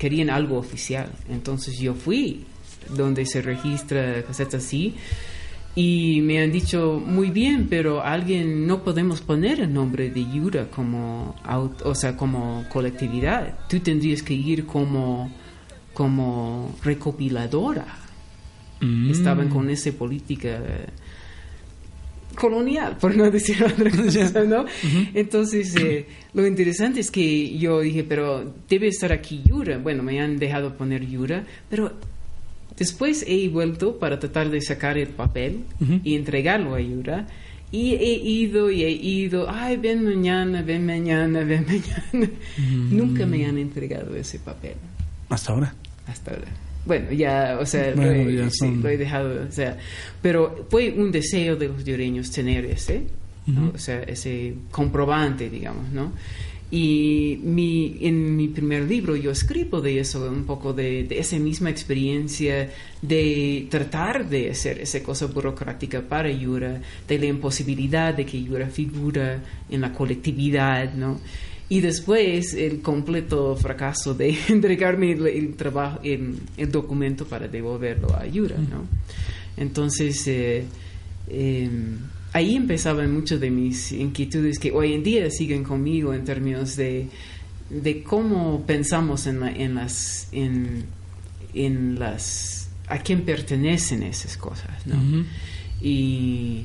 [0.00, 1.12] Querían algo oficial.
[1.28, 2.44] Entonces yo fui
[2.96, 4.96] donde se registra cassette así
[5.74, 10.68] y me han dicho muy bien, pero alguien no podemos poner el nombre de Yura
[10.68, 11.36] como
[11.84, 13.58] o sea, como colectividad.
[13.68, 15.30] Tú tendrías que ir como
[15.94, 17.86] como recopiladora.
[18.80, 19.10] Mm.
[19.10, 20.60] Estaban con esa política
[22.34, 24.64] colonial, por no decir otra cosa, ¿no?
[25.14, 29.78] Entonces, eh, lo interesante es que yo dije, pero debe estar aquí Yura.
[29.78, 31.92] Bueno, me han dejado poner Yura, pero
[32.76, 35.64] después he vuelto para tratar de sacar el papel
[36.04, 37.26] y entregarlo a Yura.
[37.72, 42.30] Y he ido y he ido, ay, ven mañana, ven mañana, ven mañana.
[42.58, 44.74] Nunca me han entregado ese papel
[45.28, 45.72] Hasta ahora.
[46.08, 46.48] hasta ahora.
[46.86, 49.76] Bueno, ya, o sea, lo, he, ya sí, son- lo he dejado, o sea,
[50.22, 53.02] pero fue un deseo de los lloreños tener ese,
[53.74, 56.12] o sea, ese comprobante, digamos, ¿no?
[56.72, 61.36] Y mi, en mi primer libro yo escribo de eso, un poco de, de esa
[61.36, 62.70] misma experiencia
[63.02, 68.68] de tratar de hacer esa cosa burocrática para Yura, de la imposibilidad de que Yura
[68.68, 71.18] figura en la colectividad, ¿no?
[71.70, 78.14] Y después el completo fracaso de entregarme el, el trabajo, el, el documento para devolverlo
[78.14, 78.84] a Yura, ¿no?
[79.56, 80.64] Entonces, eh,
[81.28, 81.70] eh,
[82.32, 87.06] ahí empezaban muchas de mis inquietudes que hoy en día siguen conmigo en términos de,
[87.70, 90.28] de cómo pensamos en, la- en las...
[90.32, 90.84] En,
[91.54, 94.96] en las a quién pertenecen esas cosas, ¿no?
[95.80, 96.64] Y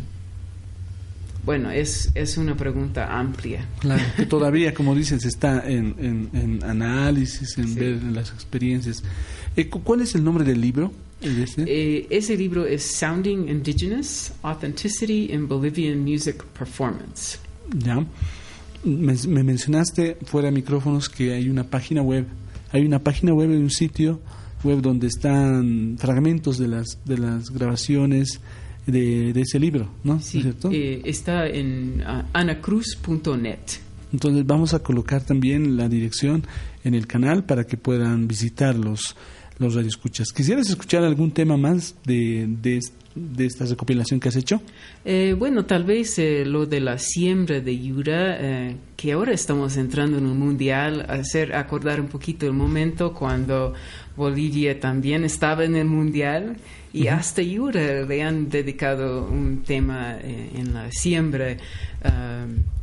[1.46, 3.66] bueno, es, es una pregunta amplia.
[3.80, 7.80] Claro, que todavía, como dices, está en, en- en análisis, en Sí.
[7.80, 9.04] ver las experiencias.
[9.56, 10.92] Eh, cu- ¿Cuál es el nombre del libro?
[11.22, 11.64] ¿El este?
[11.68, 17.40] Eh, ese libro es Sounding Indigenous, Authenticity in Bolivian Music Performance.
[17.78, 18.06] Ya.
[18.84, 22.26] Me, me mencionaste fuera de micrófonos que hay una página web.
[22.72, 24.20] Hay una página web en un sitio
[24.64, 28.40] web donde están fragmentos de las de las grabaciones
[28.86, 30.20] de, de ese libro, ¿no?
[30.20, 33.60] Sí, eh, está en ah, anacruz.net.
[34.14, 36.44] Entonces vamos a colocar también la dirección
[36.84, 39.16] en el canal para que puedan visitar los,
[39.58, 40.32] los radioescuchas.
[40.32, 42.80] ¿Quisieras escuchar algún tema más de, de,
[43.16, 44.62] de esta recopilación que has hecho?
[45.04, 49.78] Eh, bueno, tal vez eh, lo de la siembra de Yura, eh, que ahora estamos
[49.78, 53.74] entrando en un mundial, hacer acordar un poquito el momento cuando
[54.16, 56.58] Bolivia también estaba en el mundial
[56.94, 61.58] y hasta Yura le han dedicado un tema en la siembra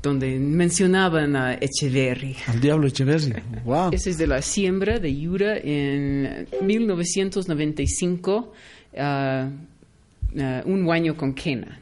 [0.03, 2.37] donde mencionaban a Echeverry.
[2.49, 3.91] Al diablo Echeverry, wow.
[3.93, 8.53] Ese es de la siembra de Yura en 1995.
[8.95, 11.79] Eh, un baño con quena.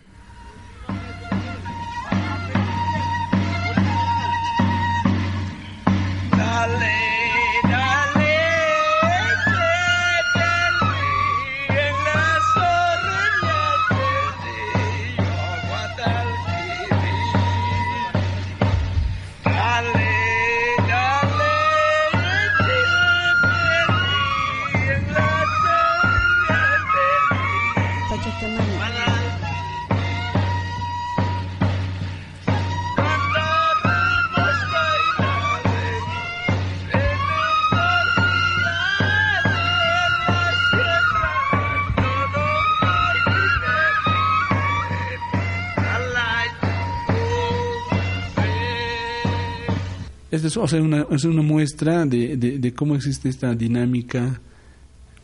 [50.56, 54.40] Es, una, es una muestra de, de, cómo existe esta dinámica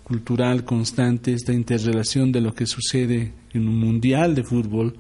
[0.04, 4.94] cultural constante, esta interrelación de lo que sucede en un mundial de fútbol,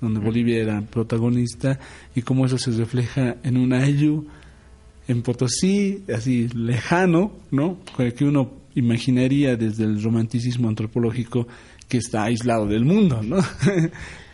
[0.00, 1.78] donde Bolivia era protagonista,
[2.14, 4.26] y cómo eso se refleja en un ayu,
[5.08, 7.78] en Potosí, así lejano, ¿no?
[7.96, 11.46] Que uno imaginaría desde el romanticismo antropológico
[11.88, 13.38] que está aislado del mundo, ¿no?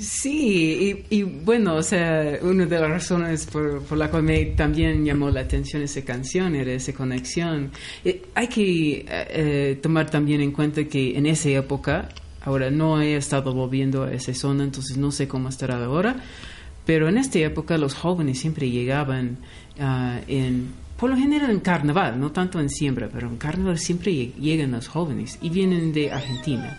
[0.00, 5.04] Sí, y, bueno, o sea, una de las razones por, por, la cual me también
[5.04, 7.70] llamó la atención esa canción era esa conexión.
[8.02, 12.08] Eh, hay que eh, eh, tomar también en cuenta que en esa época,
[12.40, 16.16] ahora no he estado volviendo a esa zona, entonces no sé cómo estará ahora,
[16.86, 19.36] pero en esta época los jóvenes siempre llegaban
[19.78, 20.68] ah, en
[21.00, 24.86] por lo general en carnaval, no tanto en siembra, pero en carnaval siempre llegan los
[24.86, 26.78] jóvenes y vienen de Argentina.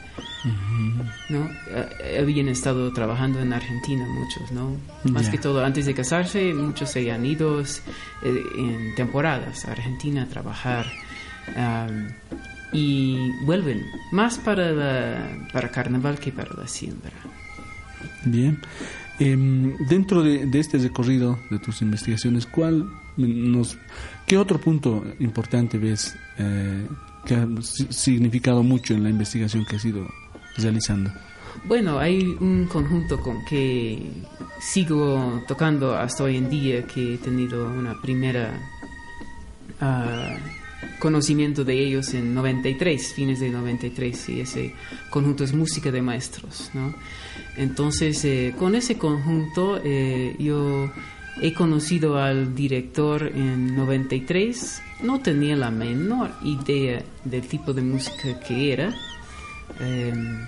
[1.30, 1.50] ¿no?
[1.70, 4.76] Eh, habían estado trabajando en Argentina muchos, ¿no?
[5.12, 7.66] Más que todo, antes de casarse, muchos se han ido eh,
[8.24, 10.86] en temporadas a Argentina a trabajar
[12.74, 17.12] y vuelven más para, para carnaval que para la siembra.
[18.26, 18.60] Bien.
[19.20, 23.78] Em, dentro de, este recorrido de tus investigaciones, ¿cuál nos,
[24.32, 26.88] ¿qué otro punto importante ves eh,
[27.26, 27.46] que ha
[27.90, 30.08] significado mucho en la investigación que ha sido
[30.56, 31.12] realizando?
[31.66, 34.10] Bueno, hay un conjunto con que
[34.62, 38.58] sigo tocando hasta hoy en día, que he tenido una primera
[39.82, 40.38] ah,
[41.00, 44.74] conocimiento de ellos en 93, fines de 93, y ese
[45.10, 46.96] conjunto es música de maestros, ¿no?
[47.58, 50.90] Entonces, eh, con ese conjunto eh, yo
[51.40, 58.40] he conocido al director en 93, no tenía la menor idea del tipo de música
[58.40, 58.94] que era,
[59.80, 60.46] Em,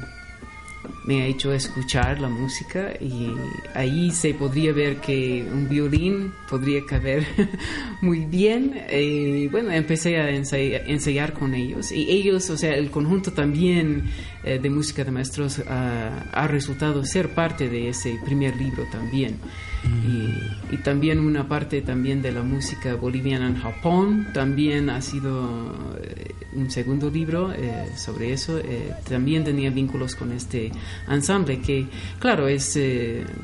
[1.05, 3.33] me ha hecho escuchar la música y
[3.73, 7.25] ahí se podría ver que un violín podría caber
[8.01, 8.81] muy bien.
[8.91, 14.03] Y bueno, empecé a ensayar, con ellos y ellos, o sea, el conjunto también
[14.43, 19.39] eh, de música de maestros ah, ha resultado ser parte de ese primer libro también.
[19.83, 24.27] Y, también una parte también de la música boliviana en Japón.
[24.33, 28.57] También ha sido eh, un segundo libro eh, sobre eso.
[28.57, 30.71] Eh, también tenía vínculos con este
[31.07, 31.85] ensamble que
[32.19, 32.77] claro es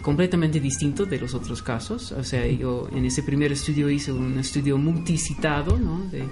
[0.02, 2.12] completamente distinto de los otros casos.
[2.14, 6.10] O sea yo en ese primer estudio hice un estudio multicitado ¿no?
[6.12, 6.24] de,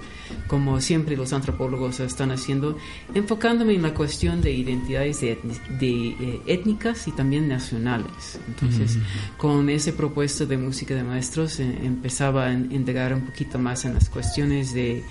[0.46, 2.76] como siempre los antropólogos están haciendo
[3.14, 8.40] enfocándome en la cuestión de identidades de, étnicas y también nacionales.
[8.48, 8.98] Entonces
[9.36, 13.94] con ese propuesta de música de maestros eh, empezaba a indagar un poquito más en
[13.94, 15.02] las cuestiones de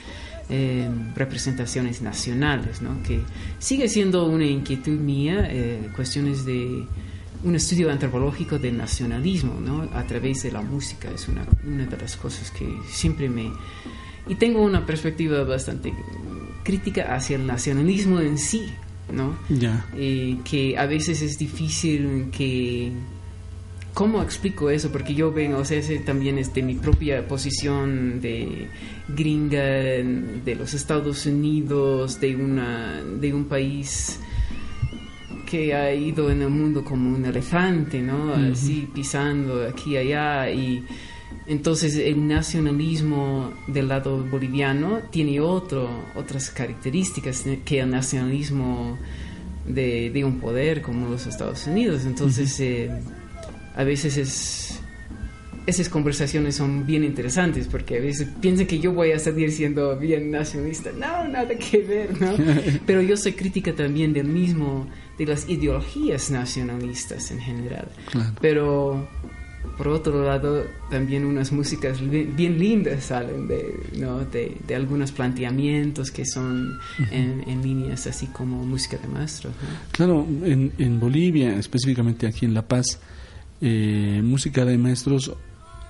[0.49, 3.03] eh, representaciones nacionales, ¿no?
[3.03, 3.19] que
[3.59, 6.85] sigue siendo una inquietud mía, eh, cuestiones de
[7.43, 9.89] un estudio antropológico del nacionalismo ¿no?
[9.93, 13.51] a través de la música, es una, una de las cosas que siempre me...
[14.29, 15.93] Y tengo una perspectiva bastante
[16.63, 18.69] crítica hacia el nacionalismo en sí,
[19.11, 19.37] ¿no?
[19.49, 19.85] Ya.
[19.93, 22.91] que a veces es difícil que
[23.97, 24.91] ¿Cómo explico eso?
[24.91, 28.67] Porque yo vengo, o sea, ese también es de mi propia posición de
[29.07, 34.19] gringa de los Estados Unidos, de, una, de un país
[35.49, 38.35] que ha ido en el mundo como un elefante, ¿no?
[38.35, 40.85] Así pisando aquí y allá y
[41.47, 48.95] entonces el nacionalismo del lado boliviano tiene otro, otras características que el nacionalismo
[49.65, 52.05] de, de un poder como los Estados Unidos.
[52.05, 52.91] Entonces, eh,
[53.77, 54.79] a veces es,
[55.67, 59.95] esas conversaciones son bien interesantes porque a veces piensan que yo voy a salir siendo
[59.97, 60.91] bien nacionalista.
[60.93, 62.33] No, nada que ver, ¿no?
[62.87, 64.87] Pero yo soy crítica también del mismo,
[65.19, 67.87] de las ideologías nacionalistas en general.
[68.11, 68.31] Claro.
[68.41, 69.07] Pero
[69.77, 74.25] por otro lado, también unas músicas bien lindas salen de, ¿no?
[74.25, 76.79] de, de algunos planteamientos que son
[77.11, 79.53] en, en líneas así como música de maestros.
[79.53, 79.69] ¿no?
[79.91, 82.99] Claro, en, en Bolivia, específicamente aquí en La Paz,
[83.61, 85.31] eh, música de maestros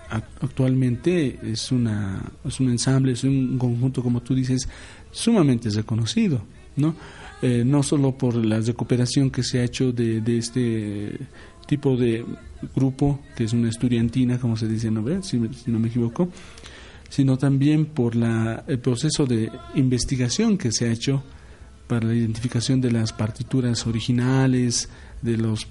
[0.10, 4.68] ac- actualmente es una es un ensamble, es un conjunto, como tú dices,
[5.12, 6.44] sumamente reconocido,
[6.76, 6.96] ¿no?
[7.42, 11.20] Eh, no solo por la recuperación que se ha hecho de, de este
[11.68, 12.26] tipo de
[12.76, 15.04] grupo, que es una estudiantina, como se dice, ¿no?
[15.22, 16.30] Si, si no me equivoco,
[17.10, 21.24] sino también por la, el proceso de investigación que se ha hecho
[21.88, 24.90] para la identificación de las partituras originales,
[25.22, 25.68] de los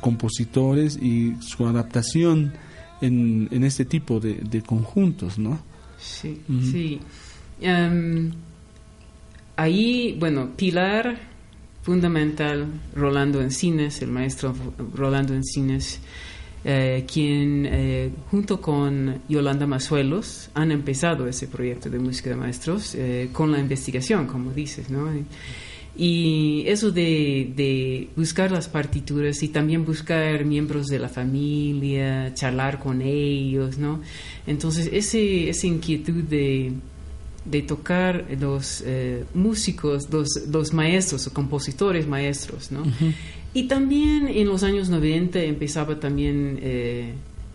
[0.00, 2.52] compositores y su adaptación
[3.00, 5.58] en, en este tipo de, de conjuntos, ¿no?
[5.98, 7.00] Sí, sí.
[7.60, 8.30] Em,
[9.56, 11.18] ahí, bueno, pilar
[11.82, 14.54] fundamental, Rolando Encines, el maestro
[14.94, 16.00] Rolando Encines,
[16.64, 22.94] eh, quien eh, junto con Yolanda Mazuelos han empezado ese proyecto de música de maestros
[22.94, 25.08] eh, con la investigación, como dices, ¿no?
[26.00, 32.78] Y eso de, de buscar las partituras y también buscar miembros de la familia, charlar
[32.78, 34.00] con ellos, ¿no?
[34.46, 36.72] Entonces, ese, esa inquietud de,
[37.44, 42.84] de tocar los eh, músicos, los, los maestros o compositores maestros, ¿no?
[43.52, 47.14] Y también en los años 90 empezaba también eh,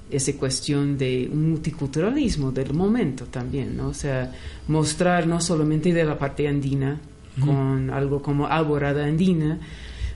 [0.09, 3.89] esa cuestión de un multiculturalismo del momento también, ¿no?
[3.89, 4.31] O sea,
[4.67, 6.99] mostrar no solamente de la parte andina,
[7.39, 9.59] con algo como alborada andina,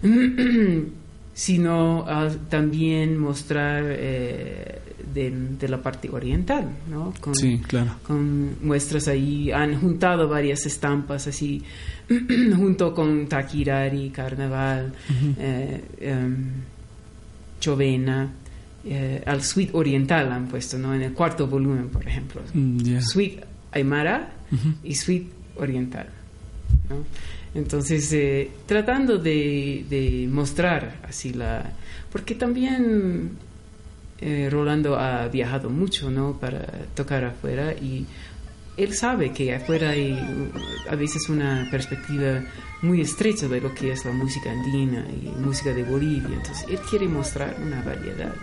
[1.33, 4.79] sino ah, también mostrar eh,
[5.13, 7.13] de, de la parte oriental, ¿no?
[7.19, 7.91] Con, Sí, claro.
[8.03, 11.63] con muestras ahí, han juntado varias estampas así,
[12.55, 14.93] junto con Takirari, Carnaval,
[15.39, 16.45] eh, em,
[17.59, 18.29] Chovena,
[18.85, 20.93] eh, al Suite Oriental han puesto, ¿no?
[20.93, 22.41] En el cuarto volumen, por ejemplo.
[22.53, 22.99] Mm.
[23.01, 24.31] Suite Aymara
[24.83, 26.07] y Suite Oriental.
[27.53, 31.73] Entonces, eh, tratando de, de mostrar así la...
[32.11, 33.31] Porque también
[34.19, 36.37] eh, Rolando ha viajado mucho, ¿no?
[36.39, 36.65] Para
[36.95, 38.05] tocar afuera y
[38.77, 40.17] él sabe que afuera hay
[40.89, 42.43] a veces una perspectiva
[42.83, 46.35] muy estrecha de lo que es la música andina y música de Bolivia.
[46.35, 48.33] Entonces, él quiere mostrar una variedad.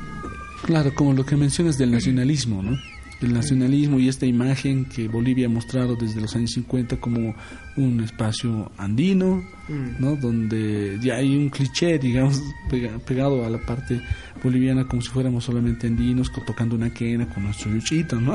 [0.65, 2.77] Claro, como lo que mencionas del nacionalismo, ¿no?
[3.25, 7.35] El nacionalismo y esta imagen que Bolivia ha mostrado desde los años 50 como
[7.77, 9.97] un espacio andino, Mm.
[9.99, 10.17] ¿no?
[10.17, 12.39] Donde ya hay un cliché, digamos,
[12.71, 13.99] pega- pegado a la parte
[14.43, 18.35] boliviana como si fuéramos solamente andinos tocando una quena con nuestro yuchito, ¿no?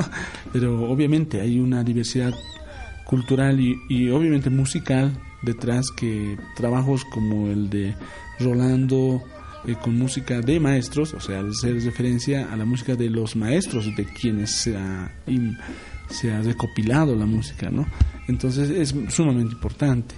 [0.52, 2.32] Pero obviamente hay una diversidad
[3.04, 5.12] cultural y, y obviamente musical
[5.42, 7.94] detrás que trabajos como el de
[8.40, 9.22] Rolando
[9.66, 13.84] eh, con música de maestros, o sea, hacer referencia a la música de los maestros
[13.94, 15.10] de quienes se ha,
[16.08, 17.86] se ha recopilado la música, ¿no?
[18.28, 20.14] Entonces es sumamente importante.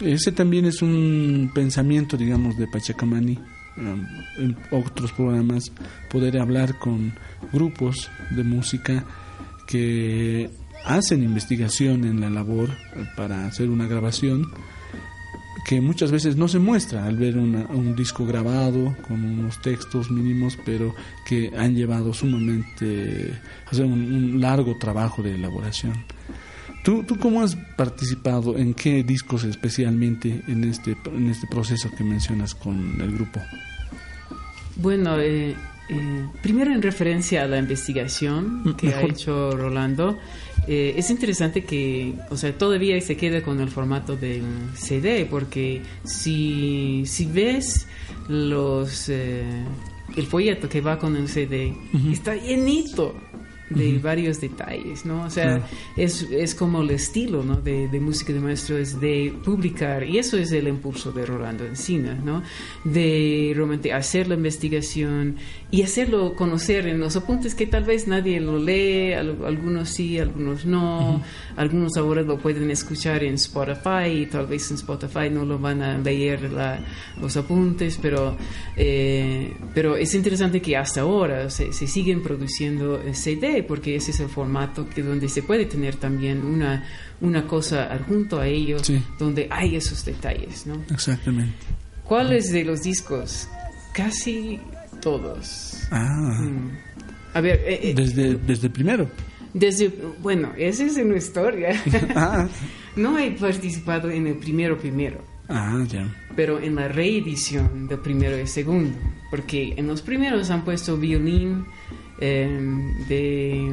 [0.00, 3.38] Ese también es un pensamiento, digamos, de Pachacamani.
[3.76, 4.06] um,
[4.38, 5.70] en otros programas,
[6.10, 7.12] poder hablar con
[7.52, 9.04] grupos de música
[9.66, 10.50] que
[10.84, 12.70] hacen investigación en la labor
[13.16, 14.50] para hacer una grabación
[15.66, 20.10] que muchas veces no se muestra al ver una- un disco grabado con unos textos
[20.10, 20.94] mínimos, pero
[21.26, 23.32] que han llevado sumamente,
[23.70, 25.92] o sea, un, un largo trabajo de elaboración.
[26.82, 28.56] ¿Tú, ¿Tú cómo has participado?
[28.56, 33.38] ¿En qué discos especialmente en este, en este proceso que mencionas con el grupo?
[34.76, 35.54] Bueno, eh,
[35.90, 40.18] eh, primero en referencia a la investigación que ha hecho Rolando,
[40.68, 44.44] eh, es interesante que, o sea, todavía se queda con el formato del
[44.74, 47.86] CD, porque si, si ves
[48.28, 49.42] los eh,
[50.16, 51.74] el folleto que va con el CD,
[52.10, 53.14] está llenito
[53.70, 55.22] de varios detalles, ¿no?
[55.24, 55.66] O sea,
[55.96, 57.56] es, es como el estilo, ¿no?
[57.56, 61.64] De, de música de maestro es de publicar, y eso es el impulso de Rolando
[61.64, 62.42] Encina, ¿no?
[62.84, 65.36] De realmente hacer la investigación
[65.70, 70.18] y hacerlo conocer en los apuntes que tal vez nadie lo lee, al- algunos sí,
[70.18, 71.22] algunos no,
[71.56, 75.80] algunos ahora lo pueden escuchar en Spotify y tal vez en Spotify no lo van
[75.82, 76.80] a leer la-
[77.20, 78.36] los apuntes, pero,
[78.76, 83.14] eh, pero es interesante que hasta ahora se, se siguen produciendo eh,
[83.62, 86.84] Porque ese es el formato que donde se puede tener también una,
[87.20, 89.02] una cosa adjunto a ello Sí.
[89.18, 90.82] donde hay esos detalles, ¿no?
[90.90, 91.54] Exactamente.
[92.04, 93.48] ¿Cuáles de los discos?
[93.94, 94.58] Casi
[95.00, 95.82] todos.
[95.90, 96.70] Ah, Mm.
[97.34, 99.08] A ver, eh, eh, desde, desde primero.
[99.54, 99.88] desde,
[100.20, 101.70] bueno, esa es una historia.
[102.16, 102.48] Ah,
[102.96, 106.12] no he participado en el primero primero, ah, ya.
[106.34, 108.98] pero en la reedición del primero y segundo,
[109.30, 111.64] porque en los primeros han puesto violín
[112.20, 112.48] eh,
[113.08, 113.72] de,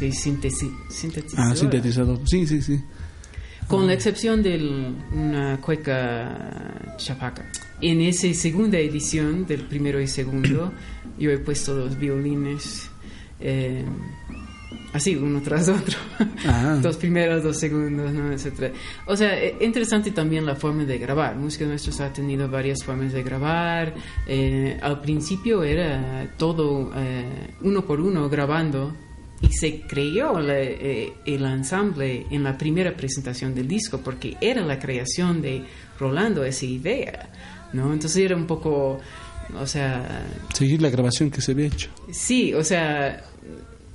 [0.00, 1.52] de sintesi- sintetizadora.
[1.52, 2.20] Ah, sintetizador.
[2.28, 2.80] Sí, sí, sí.
[3.68, 7.50] Con la excepción de una cueca chapaca.
[7.80, 10.72] En esa segunda edición del primero y segundo,
[11.18, 12.88] yo he puesto los violines
[13.40, 13.84] eh,
[14.96, 15.96] así, uno tras otro.
[16.48, 16.78] Ah.
[16.80, 18.32] Dos primeros, dos segundos, ¿no?
[18.32, 18.72] etcétera.
[19.06, 21.34] O sea, eh, interesante también la forma de grabar.
[21.36, 23.94] Música Nuestros ha tenido varias formas de grabar.
[24.26, 27.24] Eh, al principio era todo eh,
[27.62, 28.94] uno por uno grabando
[29.40, 34.62] y se creó la- eh, el ensamble en la primera presentación del disco porque era
[34.64, 35.62] la creación de
[35.98, 37.28] Rolando esa idea,
[37.72, 37.92] ¿no?
[37.92, 39.00] Entonces era un poco,
[39.58, 41.90] o sea, Seguir la grabación que se había hecho.
[42.10, 43.24] Sí, o sea,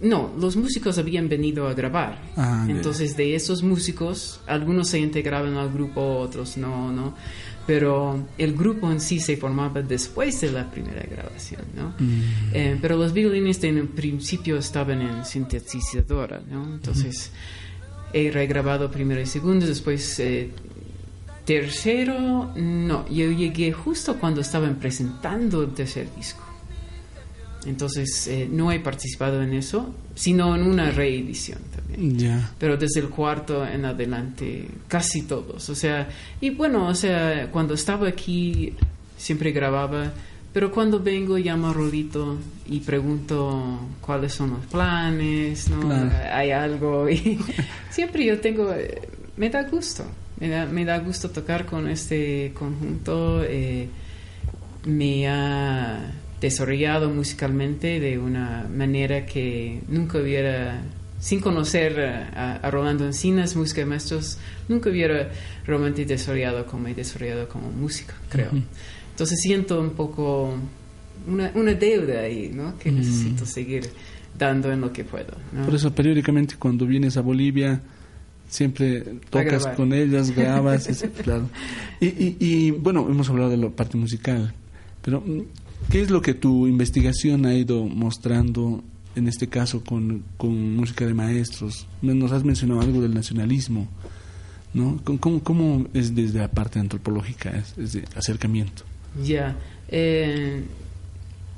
[0.01, 2.19] no, los músicos habían venido a grabar.
[2.35, 2.65] Ah.
[2.67, 7.15] Entonces, de esos músicos, algunos se integraban al grupo, otros no, ¿no?
[7.67, 11.93] Pero el grupo en sí se formaba después de la primera grabación, ¿no?
[11.99, 12.21] Mm.
[12.53, 16.63] Eh, pero los violines en principio estaban en sintetizadora, ¿no?
[16.63, 17.31] Entonces,
[18.11, 20.49] he regrabado primero y segundo, después eh,
[21.45, 26.50] tercero, no, yo llegué justo cuando estaban presentando el tercer disco.
[27.65, 32.17] Entonces, eh, no he participado en eso, sino en una reedición también.
[32.57, 35.69] Pero desde el cuarto en adelante, casi todos.
[35.69, 36.09] O sea,
[36.39, 38.73] y bueno, o sea, cuando estaba aquí,
[39.17, 40.11] siempre grababa.
[40.53, 42.37] Pero cuando vengo, llamo a Rolito
[42.67, 45.79] y pregunto cuáles son los planes, ¿no?
[45.81, 46.11] Claro.
[46.33, 47.09] Hay algo.
[47.09, 47.39] Y
[47.91, 48.73] siempre yo tengo.
[48.73, 49.07] eh,
[49.37, 50.03] Me da gusto.
[50.39, 53.43] Me da, me da gusto tocar con este conjunto.
[53.43, 53.87] eh,
[54.85, 60.81] me ha desarrollado musicalmente de una manera que nunca hubiera,
[61.19, 64.37] sin conocer a, a Rolando Encinas, música de maestros,
[64.67, 65.29] nunca hubiera
[65.65, 68.49] realmente desarrollado como he desarrollado como música, creo.
[69.11, 70.55] Entonces siento un poco
[71.27, 72.77] una, una deuda ahí, ¿no?
[72.79, 73.87] Que necesito seguir
[74.37, 75.33] dando en lo que puedo.
[75.53, 75.65] ¿no?
[75.65, 77.79] Por eso periódicamente cuando vienes a Bolivia
[78.49, 81.49] siempre tocas con ellas, grabas, es- claro.
[81.99, 84.53] Y, y, y, bueno, hemos hablado de la parte musical,
[85.03, 85.41] pero mm,
[85.89, 88.83] ¿qué es lo que tu investigación ha ido mostrando
[89.15, 91.87] en este caso con, con música de maestros?
[92.01, 93.87] Nos has mencionado algo del nacionalismo,
[94.73, 94.99] ¿no?
[95.03, 98.83] ¿Cómo- ¿Cómo, es desde la parte antropológica, es, es de acercamiento?
[99.23, 99.57] Ya.
[99.89, 100.63] Eh,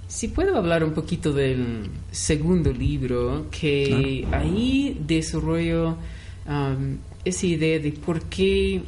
[0.08, 5.98] si puedo hablar un poquito del segundo libro, que ahí desarrollo
[6.48, 8.82] um, esa idea de por qué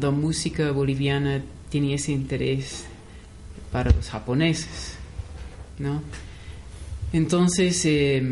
[0.00, 2.86] la música boliviana tiene ese interés
[3.74, 4.94] para los japoneses,
[5.80, 6.00] ¿no?
[7.12, 8.22] Entonces, eh,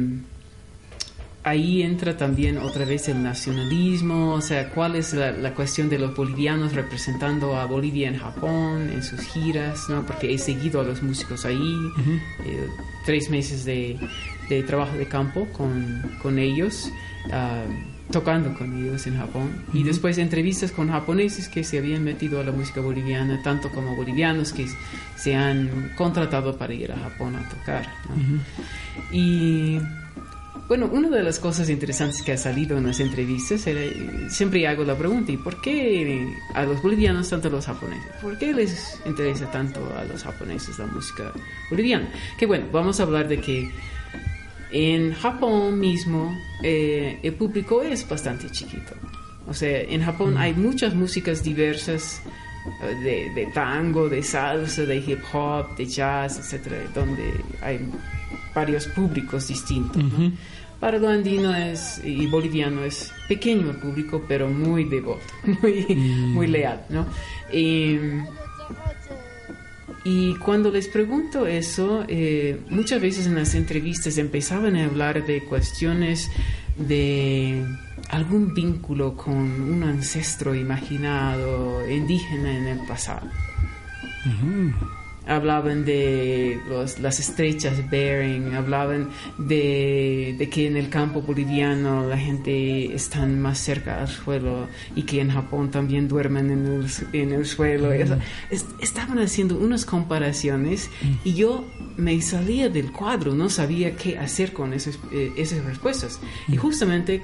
[1.42, 5.98] ahí entra también otra vez el nacionalismo, o sea, cuál es la, la cuestión de
[5.98, 10.06] los bolivianos representando a Bolivia en Japón, en sus giras, ¿no?
[10.06, 11.74] Porque he seguido a los músicos ahí,
[12.46, 12.68] eh,
[13.04, 13.98] tres meses de,
[14.48, 16.88] de trabajo de campo con, con ellos,
[17.32, 17.64] ah,
[18.10, 22.44] tocando con ellos en Japón, y después entrevistas con japoneses que se habían metido a
[22.44, 24.66] la música boliviana, tanto como bolivianos que
[25.16, 28.42] se han contratado para ir a Japón a tocar, ¿no?
[29.16, 29.78] Y
[30.68, 33.80] bueno, una de las cosas interesantes que ha salido en las entrevistas era,
[34.30, 38.10] siempre hago la pregunta, ¿y por qué a los bolivianos tanto a los japoneses?
[38.20, 41.32] ¿Por qué les interesa tanto a los japoneses la música
[41.70, 42.08] boliviana?
[42.38, 43.70] Que bueno, vamos a hablar de que
[44.72, 48.94] en Japón mismo eh, el público es bastante chiquito.
[49.46, 52.22] O sea, en Japón hay muchas músicas diversas
[52.82, 52.94] eh,
[53.34, 57.80] de, de tango, de salsa, de hip hop, de jazz, etcétera, donde hay
[58.54, 60.02] varios públicos distintos.
[60.02, 60.32] ¿no?
[60.80, 65.22] Para lo andino es, y boliviano es pequeño el público, pero muy devoto,
[65.62, 66.84] muy, muy leal.
[66.88, 67.06] ¿no?
[67.52, 67.98] Y,
[70.04, 75.44] y cuando les pregunto eso, eh, muchas veces en las entrevistas empezaban a hablar de
[75.44, 76.30] cuestiones
[76.76, 77.64] de
[78.08, 83.28] algún vínculo con un ancestro imaginado indígena en el pasado.
[85.24, 89.08] Hablaban de los- las estrechas Bering, hablaban
[89.38, 94.66] de, de que en el campo boliviano la gente está más cerca al suelo
[94.96, 97.92] y que en Japón también duermen en el, en el suelo.
[98.50, 100.90] Es- estaban haciendo unas comparaciones
[101.24, 101.64] y yo
[101.96, 106.18] me salía del cuadro, no sabía qué hacer con esas, eh, esas respuestas.
[106.48, 107.22] Y justamente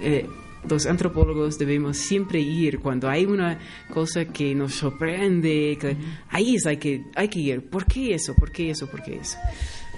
[0.00, 0.26] eh,
[0.68, 3.58] los antropólogos debemos siempre ir cuando hay una
[3.92, 5.96] cosa que nos sorprende, que
[6.30, 7.68] ahí es hay que, hay que ir.
[7.68, 8.34] ¿Por qué eso?
[8.34, 8.86] ¿Por qué eso?
[8.88, 9.38] ¿Por qué eso?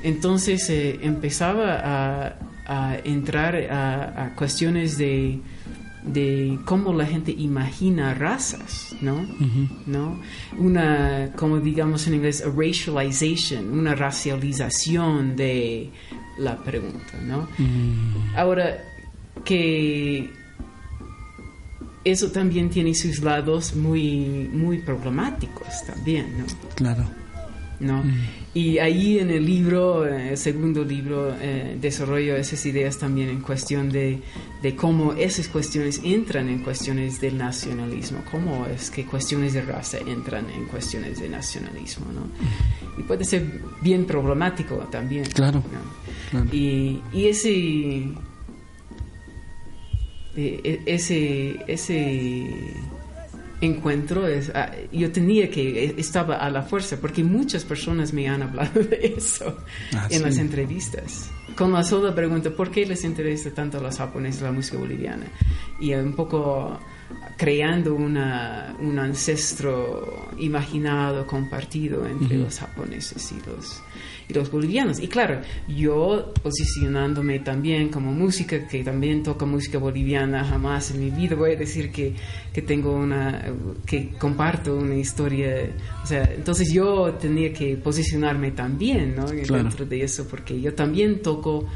[0.03, 5.41] Entonces eh, empezaba a, a entrar a, a cuestiones de,
[6.05, 9.27] de cómo la gente imagina razas, ¿no?
[9.87, 10.21] ¿no?
[10.59, 15.91] Una, como digamos en inglés, a racialization, una racialización de
[16.39, 17.49] la pregunta, ¿no?
[18.37, 18.85] Ahora,
[19.45, 20.31] que
[22.05, 26.45] eso también tiene sus lados muy, muy problemáticos también, ¿no?
[26.75, 27.05] Claro.
[27.81, 28.03] ¿no?
[28.53, 33.41] Y ahí en el libro, eh, el segundo libro, eh, desarrollo esas ideas también en
[33.41, 34.21] cuestión de,
[34.63, 39.99] de, cómo esas cuestiones entran en cuestiones del nacionalismo, cómo es que cuestiones de raza
[39.99, 42.29] entran en cuestiones de nacionalismo, ¿no?
[42.97, 45.25] Y puede ser bien problemático también.
[45.27, 45.63] Claro.
[46.31, 46.47] claro.
[46.53, 48.15] Y, y ese
[50.37, 52.49] eh, ese, ese
[53.61, 58.29] encuentro es, ah, yo tenía que, eh, estaba a la fuerza, porque muchas personas me
[58.29, 59.57] han hablado de eso
[59.95, 60.25] Ah, en sí.
[60.25, 61.31] las entrevistas.
[61.57, 65.27] Con la sola pregunta, ¿por qué les interesa tanto a los japoneses la música boliviana?
[65.81, 66.79] Y un poco
[67.37, 73.83] creando una, un ancestro imaginado, compartido entre los japoneses y los,
[74.29, 75.01] y los bolivianos.
[75.01, 81.11] Y claro, yo posicionándome también como música, que también toca música boliviana, jamás en mi
[81.11, 82.15] vida voy a decir que,
[82.53, 83.45] que tengo una,
[83.85, 85.71] que comparto una historia,
[86.03, 89.27] o sea, entonces yo tenía que posicionarme también, ¿no?
[89.27, 89.65] Claro.
[89.65, 91.67] Dentro de eso, porque yo también toco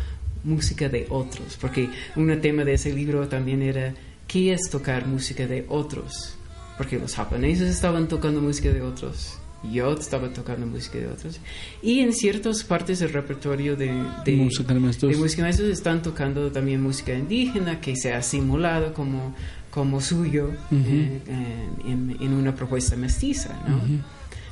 [0.44, 3.92] música de otros, porque un tema de ese libro también era,
[4.28, 6.34] ¿qué es tocar música de otros?
[6.76, 9.38] Porque los japoneses estaban tocando música de otros,
[9.72, 11.40] yo estaba tocando música de otros,
[11.82, 13.86] y en ciertas partes del repertorio de,
[14.24, 19.34] de Música de música están tocando también música indígena que se ha simulado como,
[19.70, 23.80] como suyo eh, eh, en, en una propuesta mestiza, ¿no?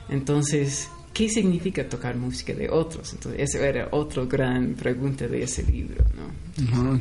[0.08, 3.12] Entonces, ¿qué significa tocar música de otros?
[3.12, 6.64] Entonces, esa era otra gran pregunta de ese libro, ¿no?
[6.72, 7.00] Ajá.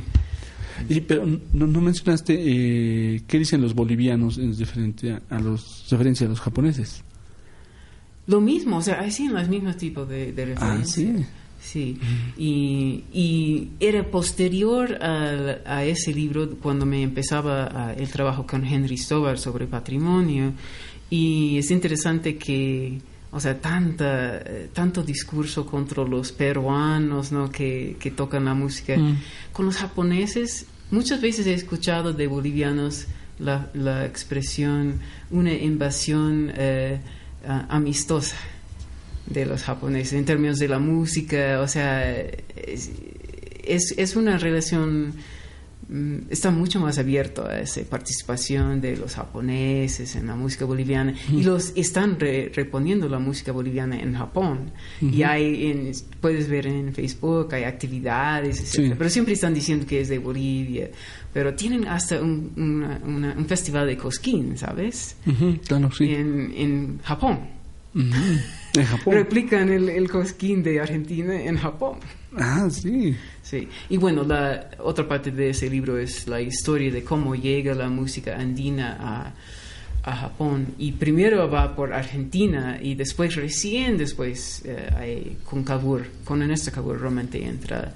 [0.90, 6.28] Y, pero no, no mencionaste eh, qué dicen los bolivianos en referente a, los referencia
[6.28, 7.04] a los japoneses.
[8.28, 10.94] Lo mismo, o sea, hacían los mismos tipos de, de Ah, referencias.
[11.18, 11.26] sí.
[11.62, 11.98] Sí,
[12.38, 18.64] y, y era posterior a, a ese libro cuando me empezaba a- el trabajo con
[18.64, 20.54] Henry Stobar sobre patrimonio
[21.10, 23.00] y es interesante que,
[23.36, 27.52] o sea, tanta, tanto discurso contra los peruanos, ¿no?
[27.52, 28.96] Que, que tocan la música.
[28.96, 29.18] Mm.
[29.52, 33.08] Con los japoneses, muchas veces he escuchado de bolivianos
[33.40, 37.02] la, la expresión una invasión eh,
[37.68, 38.38] amistosa
[39.28, 42.92] de los japoneses en términos de la música, o sea, es,
[43.98, 45.14] es, una relación,
[46.32, 51.44] está mucho más abierto a esa participación de los japoneses en la música boliviana y
[51.44, 56.92] los están re- reponiendo la música boliviana en Japón y hay, en, puedes ver en
[56.94, 58.96] Facebook, hay actividades, etcétera, Sí.
[58.98, 60.90] pero siempre están diciendo que es de Bolivia,
[61.32, 65.18] pero tienen hasta un, una- una- un festival de cosquín, ¿sabes?
[65.28, 66.06] Ujú, claro, sí.
[66.14, 67.40] En, en Japón.
[67.94, 68.06] Ujú.
[68.76, 69.14] En Japón.
[69.14, 72.00] Replican el, el cosquín de Argentina en Japón.
[72.38, 73.16] Ah, sí.
[73.42, 73.68] Sí.
[73.90, 77.90] Y bueno, la otra parte de ese libro es la historia de cómo llega la
[77.90, 79.34] música andina a,
[80.12, 80.68] a Japón.
[80.78, 86.72] Y primero va por Argentina y después, recién después, eh, hay con Kabur, con Ernesto
[86.72, 87.94] Kabur realmente entra.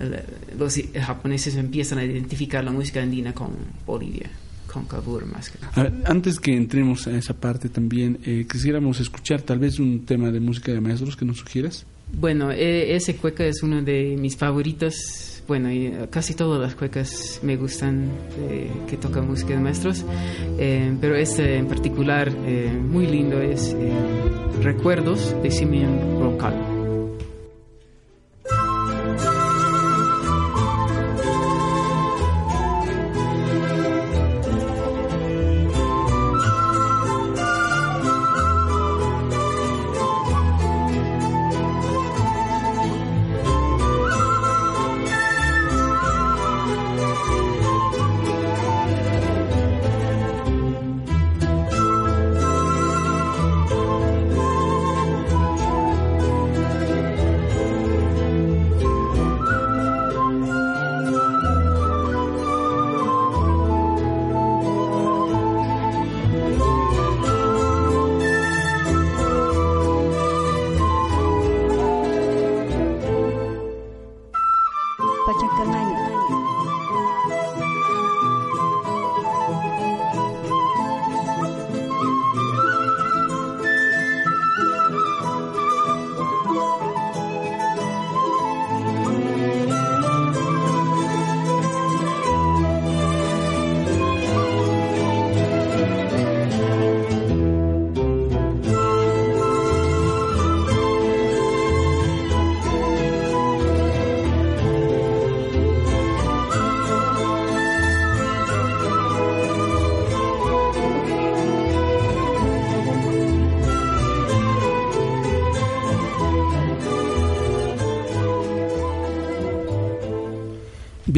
[0.00, 0.22] eh,
[0.58, 3.50] Los japoneses empiezan a identificar la música andina con
[3.86, 4.28] Bolivia,
[4.72, 9.00] con Kabur más que A ver, antes que entremos a esa parte también, eh, quisiéramos
[9.00, 11.86] escuchar tal vez un tema de música de maestros que nos sugieras.
[12.12, 14.94] Bueno, e- ese cueca es uno de mis favoritos.
[15.46, 15.70] Bueno,
[16.10, 18.10] casi todas las cuecas me gustan
[18.50, 20.04] eh, que tocan música de maestros,
[20.58, 23.74] Eh, pero este en particular eh, muy lindo es
[24.62, 26.77] Recuerdos de Simeon Brocal.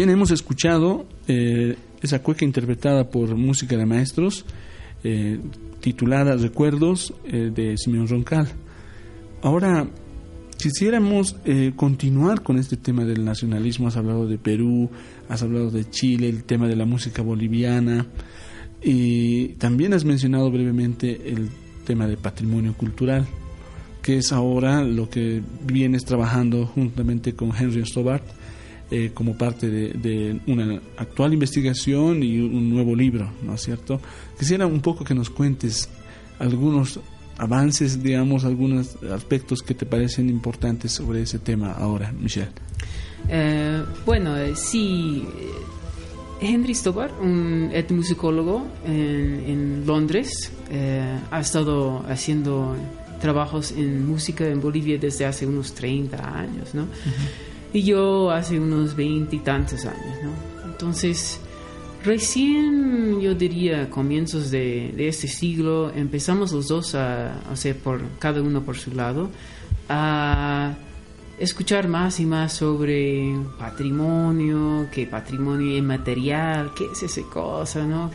[0.01, 4.47] Bien, hemos escuchado eh, esa cueca interpretada por Música de Maestros,
[5.05, 5.39] eh,
[5.81, 8.49] titulada Recuerdos eh, de Simeón Roncal.
[9.43, 9.87] Ahora,
[10.57, 11.37] quisiéramos
[11.77, 13.89] continuar con este tema del nacionalismo.
[13.89, 14.89] Has hablado de Perú,
[15.29, 18.07] has hablado de Chile, el tema de la música boliviana,
[18.83, 21.51] y también has mencionado brevemente el
[21.85, 23.27] tema de patrimonio cultural,
[24.01, 28.40] que es ahora lo que vienes trabajando juntamente con Henry Stobart
[28.91, 34.01] eh, como parte de, una actual investigación y un nuevo libro, ¿no es cierto?
[34.37, 35.89] Quisiera un poco que nos cuentes
[36.41, 36.99] algunos
[37.39, 42.51] avances, digamos, algunos aspectos que te parecen importantes sobre ese tema ahora, Michelle.
[43.29, 45.25] Eh, bueno, eh, sí,
[46.41, 50.51] Henry Stobart, un etnomusicólogo en, en Londres,
[51.31, 52.75] ha estado haciendo
[53.21, 56.87] trabajos en música en Bolivia desde hace unos 30 años, ¿no?
[57.73, 60.71] Y yo hace unos veinte y tantos años, ¿no?
[60.71, 61.41] Entonces,
[62.05, 68.41] recién, yo diría, comienzos de, de este siglo, empezamos los dos a, hacer por cada
[68.43, 69.31] uno por su lado,
[69.89, 70.75] a
[71.41, 78.11] escuchar más y más sobre patrimonio, qué patrimonio inmaterial, qué es esa cosa, ¿no?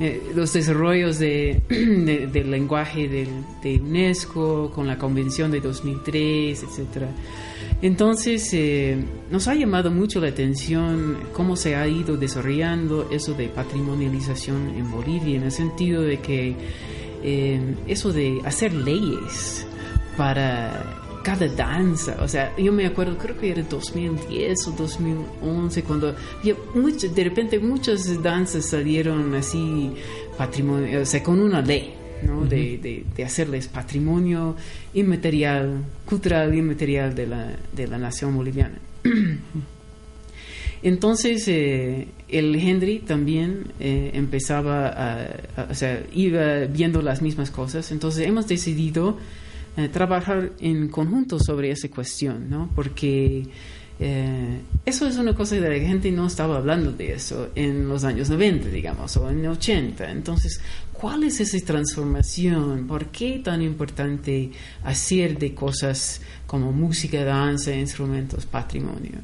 [0.00, 7.08] Eh, los desarrollos de, del lenguaje de UNESCO con la Convención de 2003, etcétera.
[7.80, 8.96] Entonces, eh,
[9.30, 14.90] nos ha llamado mucho la atención cómo se ha ido desarrollando eso de patrimonialización en
[14.90, 16.56] Bolivia, en el sentido de que
[17.22, 19.66] eh, eso de hacer leyes
[20.16, 26.14] para cada danza, o sea, yo me acuerdo, creo que era 2010 o 2011, cuando
[26.44, 29.90] de repente muchas danzas salieron así,
[30.36, 31.94] patrimonio, o sea, con una ley
[32.48, 34.54] de, hacerles patrimonio
[34.92, 38.78] inmaterial, cultural inmaterial de la, de la nación boliviana.
[40.82, 47.90] Entonces, eh, el Henry también eh, empezaba a, o sea, iba viendo las mismas cosas.
[47.90, 49.16] Entonces, hemos decidido
[49.76, 52.70] eh, trabajar en conjunto sobre esa cuestión, ¿no?
[52.74, 53.46] Porque
[54.00, 58.04] eh, eso es una cosa de la gente no estaba hablando de eso en los
[58.04, 60.10] años 90, digamos, o en 80.
[60.10, 60.60] Entonces,
[60.92, 62.86] ¿cuál es esa transformación?
[62.86, 64.50] ¿Por qué tan importante
[64.82, 69.18] hacer de cosas como música, danza, instrumentos, patrimonio?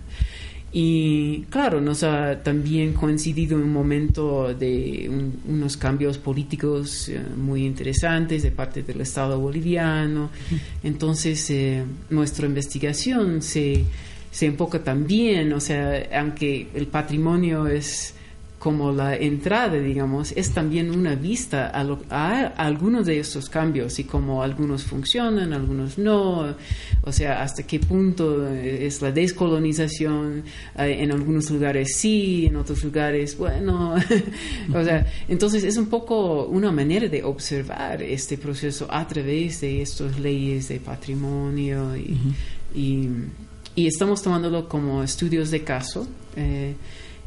[0.72, 5.10] Y claro, nos ha también coincidido en un momento de
[5.48, 10.30] unos cambios políticos eh, muy interesantes de parte del Estado boliviano.
[10.84, 13.84] Entonces, eh, nuestra investigación se
[14.30, 18.14] se enfoca también, o sea, aunque el patrimonio es
[18.60, 24.42] como la entrada, digamos, es también una vista a, algunos de estos cambios y cómo
[24.42, 26.54] algunos funcionan, algunos no,
[27.00, 30.44] o sea, hasta qué punto es la descolonización,
[30.78, 33.94] eh, en algunos lugares sí, en otros lugares, bueno,
[34.74, 39.80] o sea, entonces es un poco una manera de observar este proceso a través de
[39.80, 43.08] estas leyes de patrimonio y
[43.74, 46.06] y estamos tomándolo como estudios de caso.
[46.36, 46.74] Eh,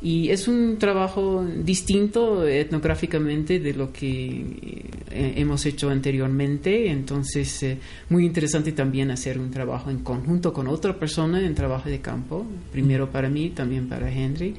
[0.04, 7.78] y es un trabajo distinto etnográficamente de lo que eh, hemos hecho anteriormente, entonces eh,
[8.10, 12.45] muy interesante también hacer un trabajo en conjunto con otra persona en trabajo de campo,
[12.74, 14.56] primero para mí, también para Henry.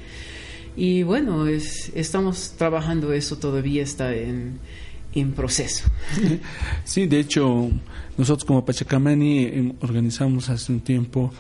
[0.77, 4.59] Y bueno, es, estamos trabajando eso, todavía está en,
[5.15, 5.85] en proceso.
[6.85, 7.71] Sí, de hecho,
[8.17, 11.31] nosotros como Pachacamani em, organizamos hace un tiempo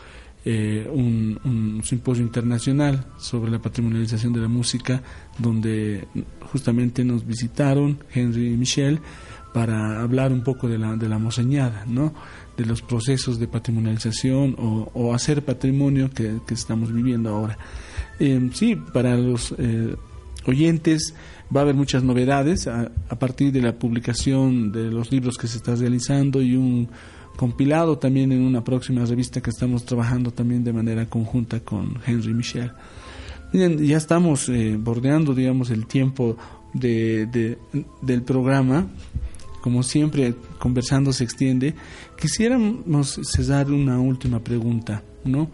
[0.46, 5.02] eh, un, simposio internacional sobre la patrimonialización de la música,
[5.38, 6.06] donde
[6.52, 9.00] justamente nos visitaron Henry y Michelle
[9.54, 12.12] para hablar un poco de la, de la moseñada, ¿no?
[12.56, 17.56] de los procesos de patrimonialización o, hacer patrimonio que, estamos viviendo ahora.
[18.20, 19.96] Eh, sí, para los eh,
[20.46, 21.14] oyentes
[21.54, 25.46] va a haber muchas novedades a, a, partir de la publicación de los libros que
[25.46, 26.88] se está realizando y un
[27.36, 32.32] compilado también en una próxima revista que estamos trabajando también de manera conjunta con Henry
[32.34, 32.72] Michel.
[33.52, 36.36] ya estamos eh, bordeando, digamos, el tiempo
[36.72, 37.58] de,
[38.02, 38.86] del programa.
[39.60, 41.74] Como siempre, conversando se extiende.
[42.20, 45.48] Quisiéramos cesar una última pregunta, ¿no?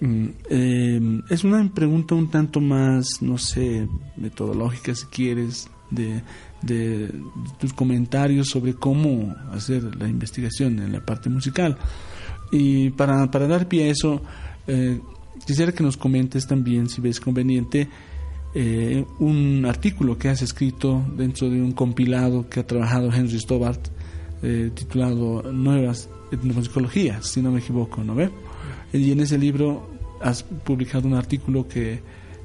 [0.00, 6.22] Mm, eh, es una pregunta un tanto más, no sé, metodológica si quieres, de,
[6.62, 7.10] de
[7.58, 11.76] tus comentarios sobre cómo hacer la investigación en la parte musical.
[12.50, 14.22] Y para, para dar pie a eso,
[14.66, 15.00] eh,
[15.46, 17.88] quisiera que nos comentes también, si ves conveniente,
[18.54, 23.88] eh, un artículo que has escrito dentro de un compilado que ha trabajado Henry Stobart,
[24.42, 28.30] eh, titulado Nuevas Etnomusicologías, si no me equivoco, ¿no ve?
[28.92, 29.88] Y en ese libro
[30.20, 32.00] has publicado un artículo que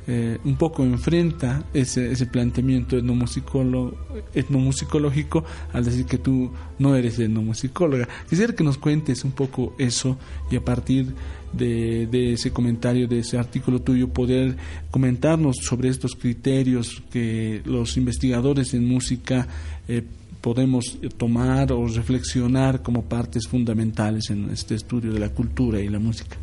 [0.10, 5.44] eh, un poco enfrenta ese, ese planteamiento etnomusicológico
[5.74, 6.50] al decir que tú
[6.80, 8.08] no eres etnomusicóloga.
[8.30, 10.18] Quisiera que nos cuentes un poco eso
[10.50, 11.14] y a partir
[11.52, 14.56] de, de, ese comentario, de ese artículo tuyo, poder
[14.92, 19.46] comentarnos sobre estos criterios que los investigadores en música
[19.90, 20.04] eh,
[20.40, 26.00] podemos tomar o reflexionar como partes fundamentales en este estudio de la cultura y la
[26.00, 26.38] música.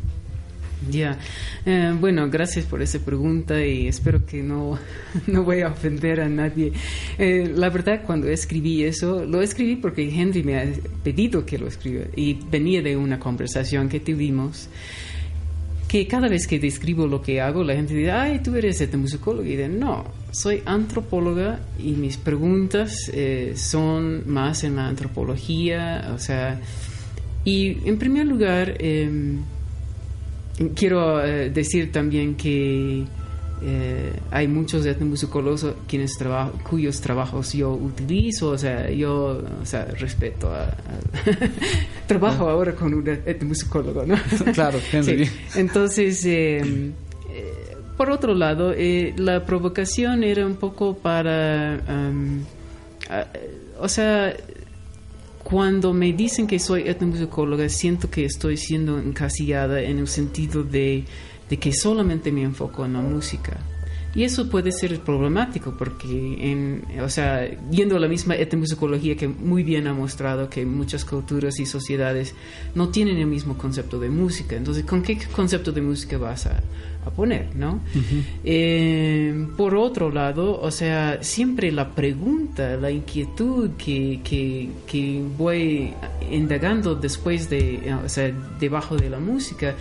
[0.89, 1.17] Ya,
[1.65, 4.77] eh, bueno, gracias por esa pregunta y espero que no,
[5.27, 6.73] no voy a ofender a nadie.
[7.17, 10.65] Eh, la verdad, cuando escribí eso, lo escribí porque Henry me ha
[11.03, 14.69] pedido que lo escriba y venía de una conversación que tuvimos
[15.87, 19.47] que cada vez que describo lo que hago, la gente dice, ay, tú eres etnomusicóloga.
[19.47, 26.19] Y digo, no, soy antropóloga y mis preguntas eh, son más en la antropología, o
[26.19, 26.59] sea,
[27.45, 29.37] y en primer lugar, eh,
[30.75, 33.05] quiero eh, decir también que
[33.61, 39.85] eh, hay muchos etnomusicólogos quienes trabajo, cuyos trabajos yo utilizo, o sea, yo o sea,
[39.85, 40.75] respeto a,
[42.07, 44.15] trabajo ahora con un etnomusicólogo, ¿no?
[44.53, 45.23] claro, sí.
[45.55, 46.91] Entonces, eh,
[47.97, 48.73] por otro lado,
[49.17, 52.43] la provocación era un poco para, um,
[53.79, 54.35] o sea,
[55.45, 61.05] cuando me dicen que soy etnomusicóloga, siento que estoy siendo encasillada en el sentido de,
[61.47, 63.59] de que solamente me enfoco en la música.
[64.15, 66.07] Y eso puede ser problemático porque,
[66.39, 71.03] en, o sea, yendo a la misma etnomusicología que muy bien ha mostrado que muchas
[71.03, 72.33] culturas y sociedades
[72.75, 74.55] no tienen el mismo concepto de música.
[74.55, 76.61] Entonces, ¿con qué concepto de música vas a,
[77.05, 77.81] a poner, no?
[78.43, 85.93] eh, por otro lado, o sea, siempre la pregunta, la inquietud que, que, que voy
[86.31, 89.75] indagando después de, o sea, debajo de la música,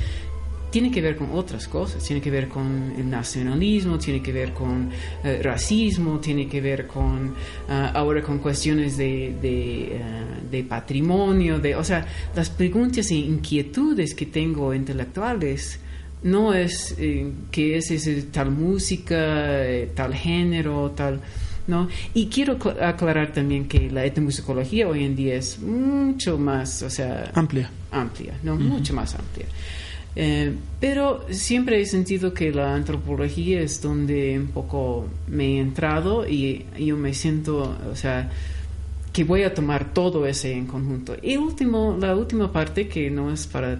[0.75, 4.53] tiene que ver con otras cosas, tiene que ver con el nacionalismo, tiene que ver
[4.53, 4.91] con
[5.23, 11.61] eh, racismo, tiene que ver con uh, ahora con cuestiones de, de, uh, de, patrimonio,
[11.61, 12.05] de, o sea,
[12.35, 15.79] las preguntas e inquietudes que tengo intelectuales
[16.25, 21.21] no es eh, que es, es, tal música, eh, tal género, tal...
[21.69, 21.89] ¿no?
[22.15, 27.31] Y quiero aclarar también que la etnomusicología hoy en día es mucho más, o sea...
[27.33, 27.71] Amplia.
[27.93, 28.55] Amplia, ¿no?
[28.55, 28.69] Uh -huh.
[28.71, 29.47] Mucho más amplia.
[30.17, 36.29] Eh, pero siempre he sentido que la antropología es donde un poco me he entrado
[36.29, 38.31] y yo me siento, o sea,
[39.13, 41.17] que voy a tomar todo ese en conjunto.
[41.23, 43.79] Y último, la última parte, que no es para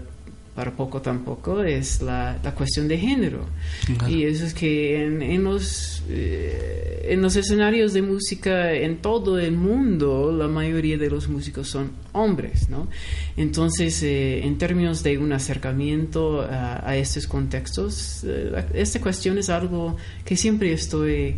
[0.55, 3.45] para poco tampoco es la, la cuestión de género.
[3.99, 4.09] Claro.
[4.09, 9.39] Y eso es que en, en los, eh, en los escenarios de música en todo
[9.39, 12.87] el mundo, la mayoría de los músicos son hombres, ¿no?
[13.37, 19.51] Entonces, eh, en términos de un acercamiento a, a estos contextos, eh, esta cuestión es
[19.51, 21.37] algo que siempre estoy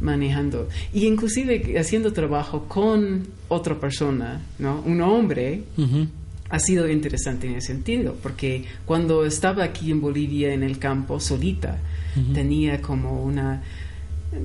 [0.00, 4.82] manejando y inclusive haciendo trabajo con otra persona, ¿no?
[4.84, 5.62] Un hombre.
[5.76, 6.08] Uh -huh
[6.48, 11.18] ha sido interesante en ese sentido, porque cuando estaba aquí en Bolivia en el campo
[11.20, 11.78] solita,
[12.16, 12.34] uh -huh.
[12.34, 13.62] tenía como una...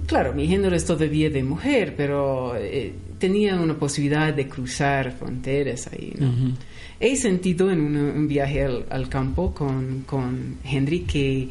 [0.05, 5.87] Claro, mi género es todavía de mujer, pero eh, tenía una posibilidad de cruzar fronteras
[5.91, 6.29] ahí, ¿no?
[6.29, 6.53] Uh -huh.
[6.99, 11.49] He sentido en un, un viaje al, al, campo con, con Henry que,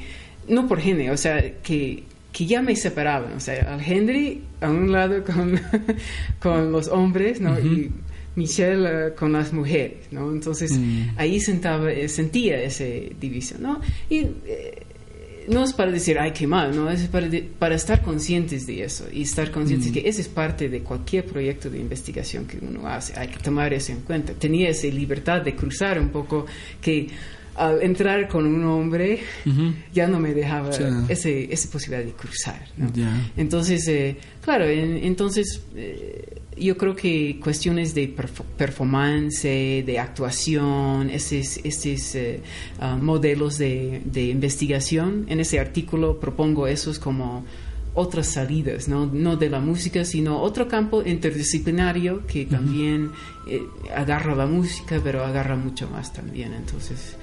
[0.49, 4.71] no por género, o sea, que que ya me separaban, o sea, al Henry a
[4.71, 5.61] un lado con,
[6.39, 7.53] con los hombres, ¿no?
[7.53, 7.79] Uh -huh.
[7.79, 7.91] y
[8.37, 10.31] Michelle uh, con las mujeres, ¿no?
[10.31, 11.11] Entonces mm.
[11.17, 12.85] ahí sentaba, eh, sentía esa
[13.21, 13.81] división, ¿no?
[14.09, 14.83] Y eh,
[15.49, 16.91] no es para decir, ay, qué mal, ¿no?
[16.91, 19.95] Es para, de, para estar conscientes de eso y estar conscientes mm.
[19.95, 23.19] que eso es parte de cualquier proyecto de investigación que uno hace.
[23.19, 24.33] Hay que tomar eso en cuenta.
[24.33, 26.47] Tenía esa libertad de cruzar un poco
[26.81, 27.09] que
[27.57, 29.75] al entrar con un hombre uh -huh.
[29.93, 31.05] ya no me dejaba yeah.
[31.09, 32.65] ese, esa posibilidad de cruzar.
[32.77, 32.93] ¿no?
[32.93, 33.33] Yeah.
[33.37, 38.15] Entonces, eh, claro, en, entonces eh, yo creo que cuestiones de
[38.57, 42.41] performance, de actuación, esos, esos eh,
[42.81, 47.45] uh, modelos de, de, investigación, en ese artículo propongo esos como
[47.95, 49.07] otras salidas, ¿no?
[49.07, 53.11] no de la música, sino otro campo interdisciplinario que también uh
[53.51, 53.93] -huh.
[53.97, 56.53] agarra la música, pero agarra mucho más también.
[56.53, 57.17] Entonces,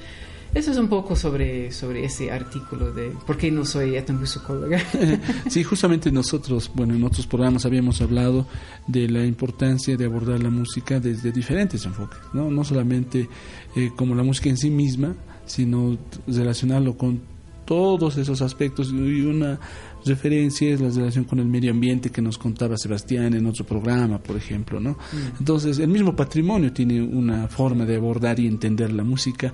[0.53, 4.79] eso es un poco sobre, sobre ese artículo de por qué no soy etnomusicóloga.
[5.49, 8.45] sí, justamente nosotros, bueno, en otros programas habíamos hablado
[8.87, 13.29] de la importancia de abordar la música desde diferentes enfoques, no, no solamente
[13.75, 17.21] eh, como la música en sí misma, sino relacionarlo con
[17.65, 19.59] todos esos aspectos y una
[20.07, 24.17] referencia es la relación con el medio ambiente que nos contaba Sebastián en otro programa,
[24.17, 24.91] por ejemplo, ¿no?
[24.93, 25.37] Mm.
[25.39, 29.53] Entonces, el mismo patrimonio tiene una forma de abordar y entender la música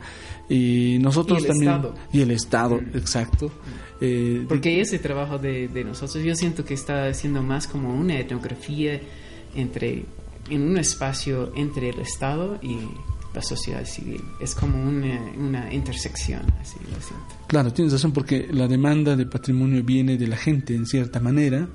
[0.50, 1.96] y nosotros y el también Estado.
[2.14, 2.98] y el Estado, Mm.
[2.98, 3.52] exacto.
[4.02, 8.20] Eh, Porque ese trabajo de, de nosotros, yo siento que está haciendo más como una
[8.20, 9.00] etnografía
[9.56, 10.06] entre,
[10.50, 12.78] en un espacio entre el Estado y
[13.34, 14.22] la sociedad civil.
[14.40, 17.36] Es como una, una intersección, así lo siento.
[17.48, 21.68] Claro, tienes razón, porque la demanda de patrimonio viene de la gente en cierta manera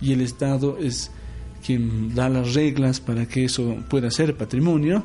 [0.00, 1.10] y el Estado es
[1.64, 5.02] quien da las reglas para que eso pueda ser patrimonio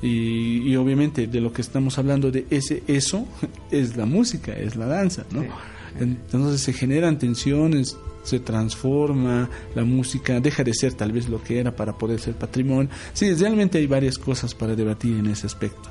[0.00, 3.26] y, y obviamente de lo que estamos hablando de ese eso
[3.70, 5.42] es la música, es la danza, ¿no?
[5.42, 5.48] Sí.
[6.00, 11.60] Entonces se generan tensiones, se transforma la música, deja de ser tal vez lo que
[11.60, 12.90] era para poder ser patrimonio.
[13.12, 15.90] Sí, realmente hay varias cosas para debatir en ese aspecto.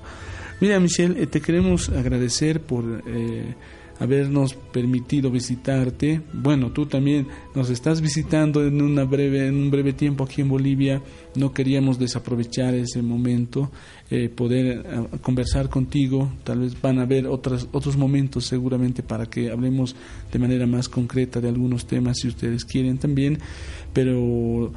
[0.60, 3.54] Mira, Michelle, eh, te queremos agradecer por eh,
[4.00, 6.22] habernos permitido visitarte.
[6.34, 10.50] Bueno, tú también nos estás visitando en una breve en un breve tiempo aquí en
[10.50, 11.02] Bolivia.
[11.36, 13.72] No queríamos desaprovechar ese momento,
[14.10, 16.32] eh, poder eh, conversar contigo.
[16.44, 19.96] Tal vez van a haber otras otros momentos seguramente para que hablemos
[20.32, 23.39] de manera más concreta de algunos temas si ustedes quieren también.
[23.94, 24.74] Pero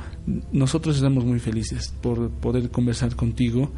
[0.53, 3.71] nosotros estamos muy felices por poder conversar contigo.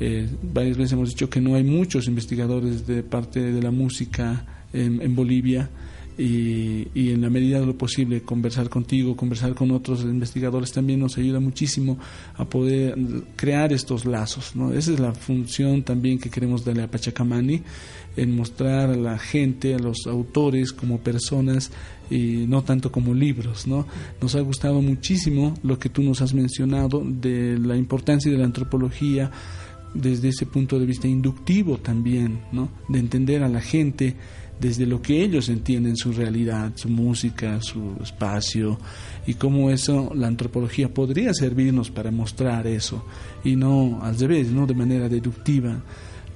[0.00, 4.55] Eh, varias veces hemos dicho que no hay muchos investigadores de parte de la música
[4.76, 5.70] en, Bolivia
[6.18, 11.00] y, y en la medida de lo posible conversar contigo, conversar con otros investigadores también
[11.00, 11.98] nos ayuda muchísimo
[12.34, 12.96] a poder
[13.36, 14.56] crear estos lazos.
[14.56, 14.72] ¿no?
[14.72, 17.62] Esa es la función también que queremos darle a Pachacamani,
[18.16, 21.70] en mostrar a la gente, a los autores como personas
[22.10, 23.66] y no tanto como libros.
[23.66, 23.86] ¿no?
[24.20, 28.46] Nos ha gustado muchísimo lo que tú nos has mencionado de la importancia de la
[28.46, 29.30] antropología
[29.94, 32.68] desde ese punto de vista inductivo también, ¿no?
[32.88, 34.16] de entender a la gente
[34.60, 38.78] desde lo que ellos entienden su realidad, su música, su espacio
[39.26, 43.04] y cómo eso, la antropología podría servirnos para mostrar eso
[43.44, 45.82] y no al revés, no de manera deductiva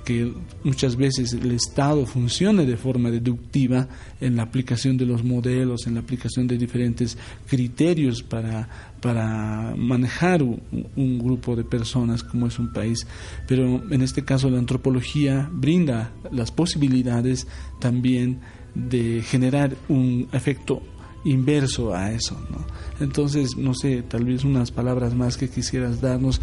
[0.04, 0.32] que
[0.64, 3.86] muchas veces el Estado funcione de forma deductiva
[4.20, 7.16] en la aplicación de los modelos, en la aplicación de diferentes
[7.46, 10.60] criterios para, para manejar un,
[10.96, 13.06] un grupo de personas como es un país.
[13.46, 17.46] Pero en este caso la antropología brinda las posibilidades
[17.78, 18.40] también
[18.74, 20.82] de generar un efecto
[21.24, 22.64] inverso a eso, ¿no?
[23.04, 26.40] Entonces, no sé, tal vez unas palabras más que quisieras darnos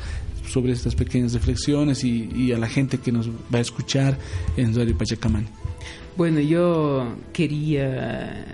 [0.47, 4.17] sobre estas pequeñas reflexiones y, y a la gente que nos va a escuchar
[4.55, 5.47] en Radio Pachacamán.
[6.15, 8.45] Bueno, yo quería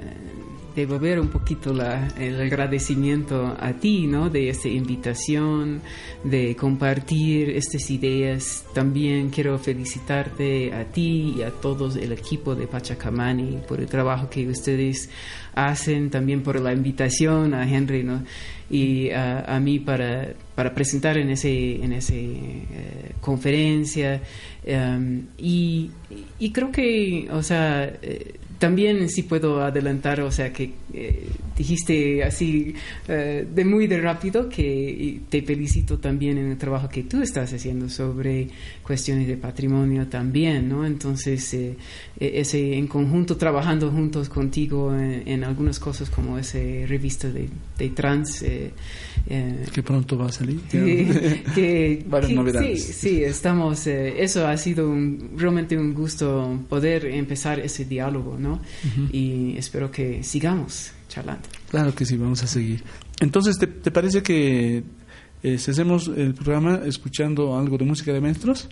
[0.75, 4.29] devolver un poquito la, el agradecimiento a ti, ¿no?
[4.29, 5.81] De esta invitación,
[6.23, 8.65] de compartir estas ideas.
[8.73, 14.29] También quiero felicitarte a ti y a todo el equipo de Pachacamani por el trabajo
[14.29, 15.09] que ustedes
[15.55, 18.23] hacen, también por la invitación a Henry, ¿no?
[18.69, 24.21] Y a, mí para, para presentar en ese, en ese eh, conferencia.
[24.65, 25.91] Um, y,
[26.39, 31.27] y creo que, o sea, eh, también sí puedo adelantar, o sea, que eh,
[31.57, 32.73] dijiste así
[33.07, 37.51] eh, de muy de rápido que te felicito también en el trabajo que tú estás
[37.53, 38.47] haciendo sobre
[38.83, 40.85] cuestiones de patrimonio también, ¿no?
[40.85, 41.75] Entonces, eh,
[42.19, 47.89] ese en conjunto, trabajando juntos contigo en, en algunas cosas como esa revista de, de
[47.89, 48.41] trans.
[48.43, 48.71] eh,
[49.73, 50.59] que pronto va a salir.
[50.71, 52.83] que, que, Varias que- novedades.
[52.83, 53.87] Sí, sí, estamos.
[53.87, 58.52] eso ha sido un- realmente un gusto poder empezar ese diálogo, ¿no?
[59.11, 61.47] Y espero que sigamos charlando.
[61.69, 62.83] Claro que sí, vamos a seguir.
[63.19, 64.83] Entonces, ¿te, te parece que
[65.43, 68.67] eh, cesemos el programa escuchando algo de música de maestros?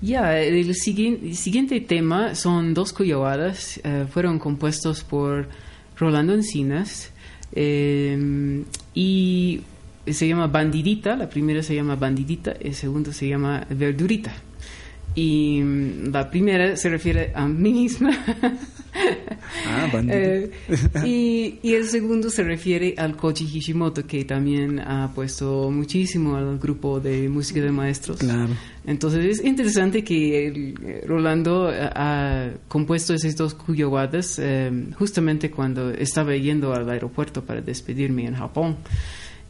[0.00, 5.48] Ya, el siguiente, siguiente tema son dos cuyabadas, eh, fueron compuestos por
[5.96, 7.10] Rolando Encinas
[7.52, 8.64] eh,
[8.94, 9.60] y
[10.06, 14.32] se llama Bandidita, la primera se llama Bandidita, el segundo se llama Verdurita.
[15.14, 18.10] Y mm, la primera se refiere a mí misma.
[18.94, 19.90] Ah.
[20.08, 20.50] Eh,
[21.04, 26.58] y, y el segundo se refiere al Koji Hishimoto, que también ha puesto muchísimo al
[26.58, 28.18] grupo de música de maestros.
[28.18, 28.50] Claro.
[28.86, 35.50] Entonces es interesante que el, eh, Rolando eh, ha compuesto esos dos cuyowadas eh, justamente
[35.50, 38.76] cuando estaba yendo al aeropuerto para despedirme en Japón.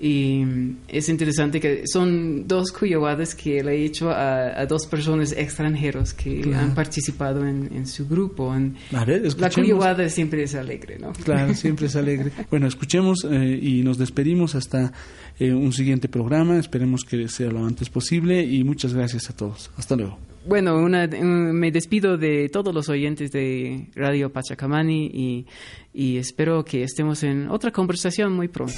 [0.00, 0.44] Y
[0.86, 6.14] es interesante que son dos cuyowadas que le he hecho a, a dos personas extranjeros
[6.14, 6.66] que Claro.
[6.66, 8.54] han participado en, en su grupo.
[8.54, 8.76] En-
[9.06, 11.12] ver, la cuyowada siempre es alegre, ¿no?
[11.24, 12.30] Claro, siempre es alegre.
[12.48, 14.92] Bueno, escuchemos eh, y nos despedimos hasta
[15.40, 16.58] eh, un siguiente programa.
[16.58, 19.70] Esperemos que sea lo antes posible y muchas gracias a todos.
[19.76, 20.16] Hasta luego.
[20.46, 25.46] bueno, una, me despido de todos los oyentes de Radio Pachacamani y,
[25.92, 28.74] y espero que estemos en otra conversación muy pronto.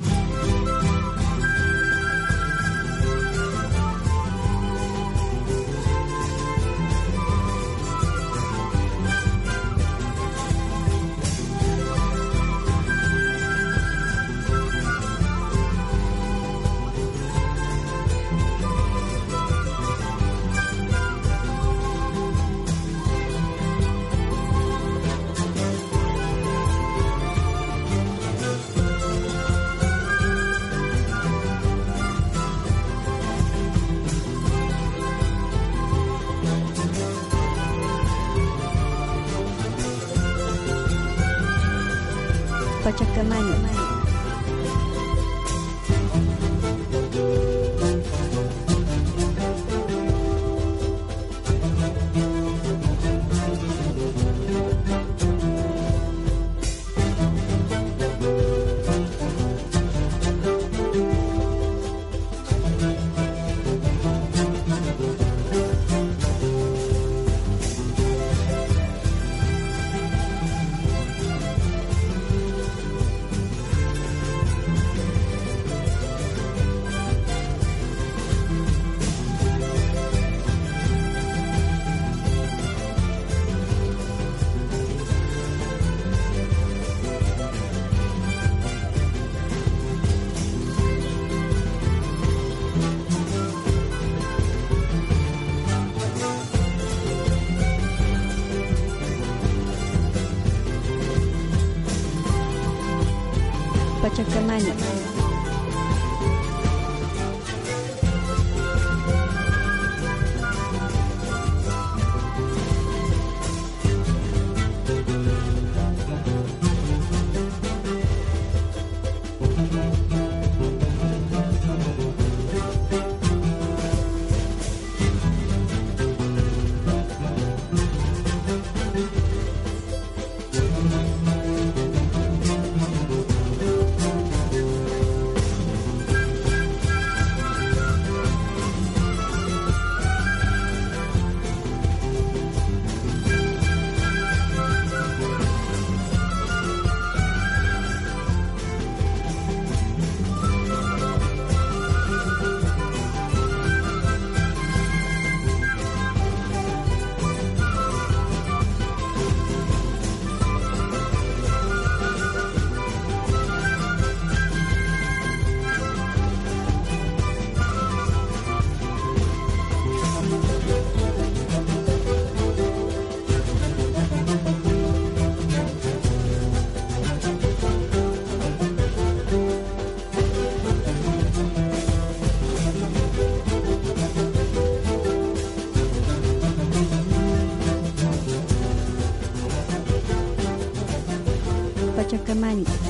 [0.00, 0.57] Bye.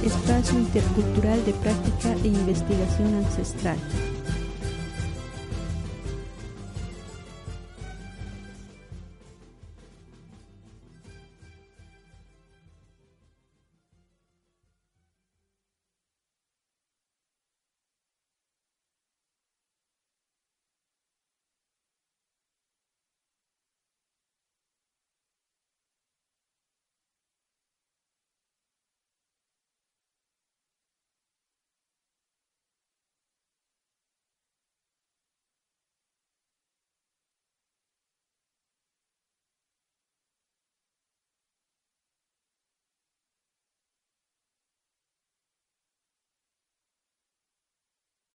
[0.05, 3.77] Espacio intercultural de práctica e investigación ancestral.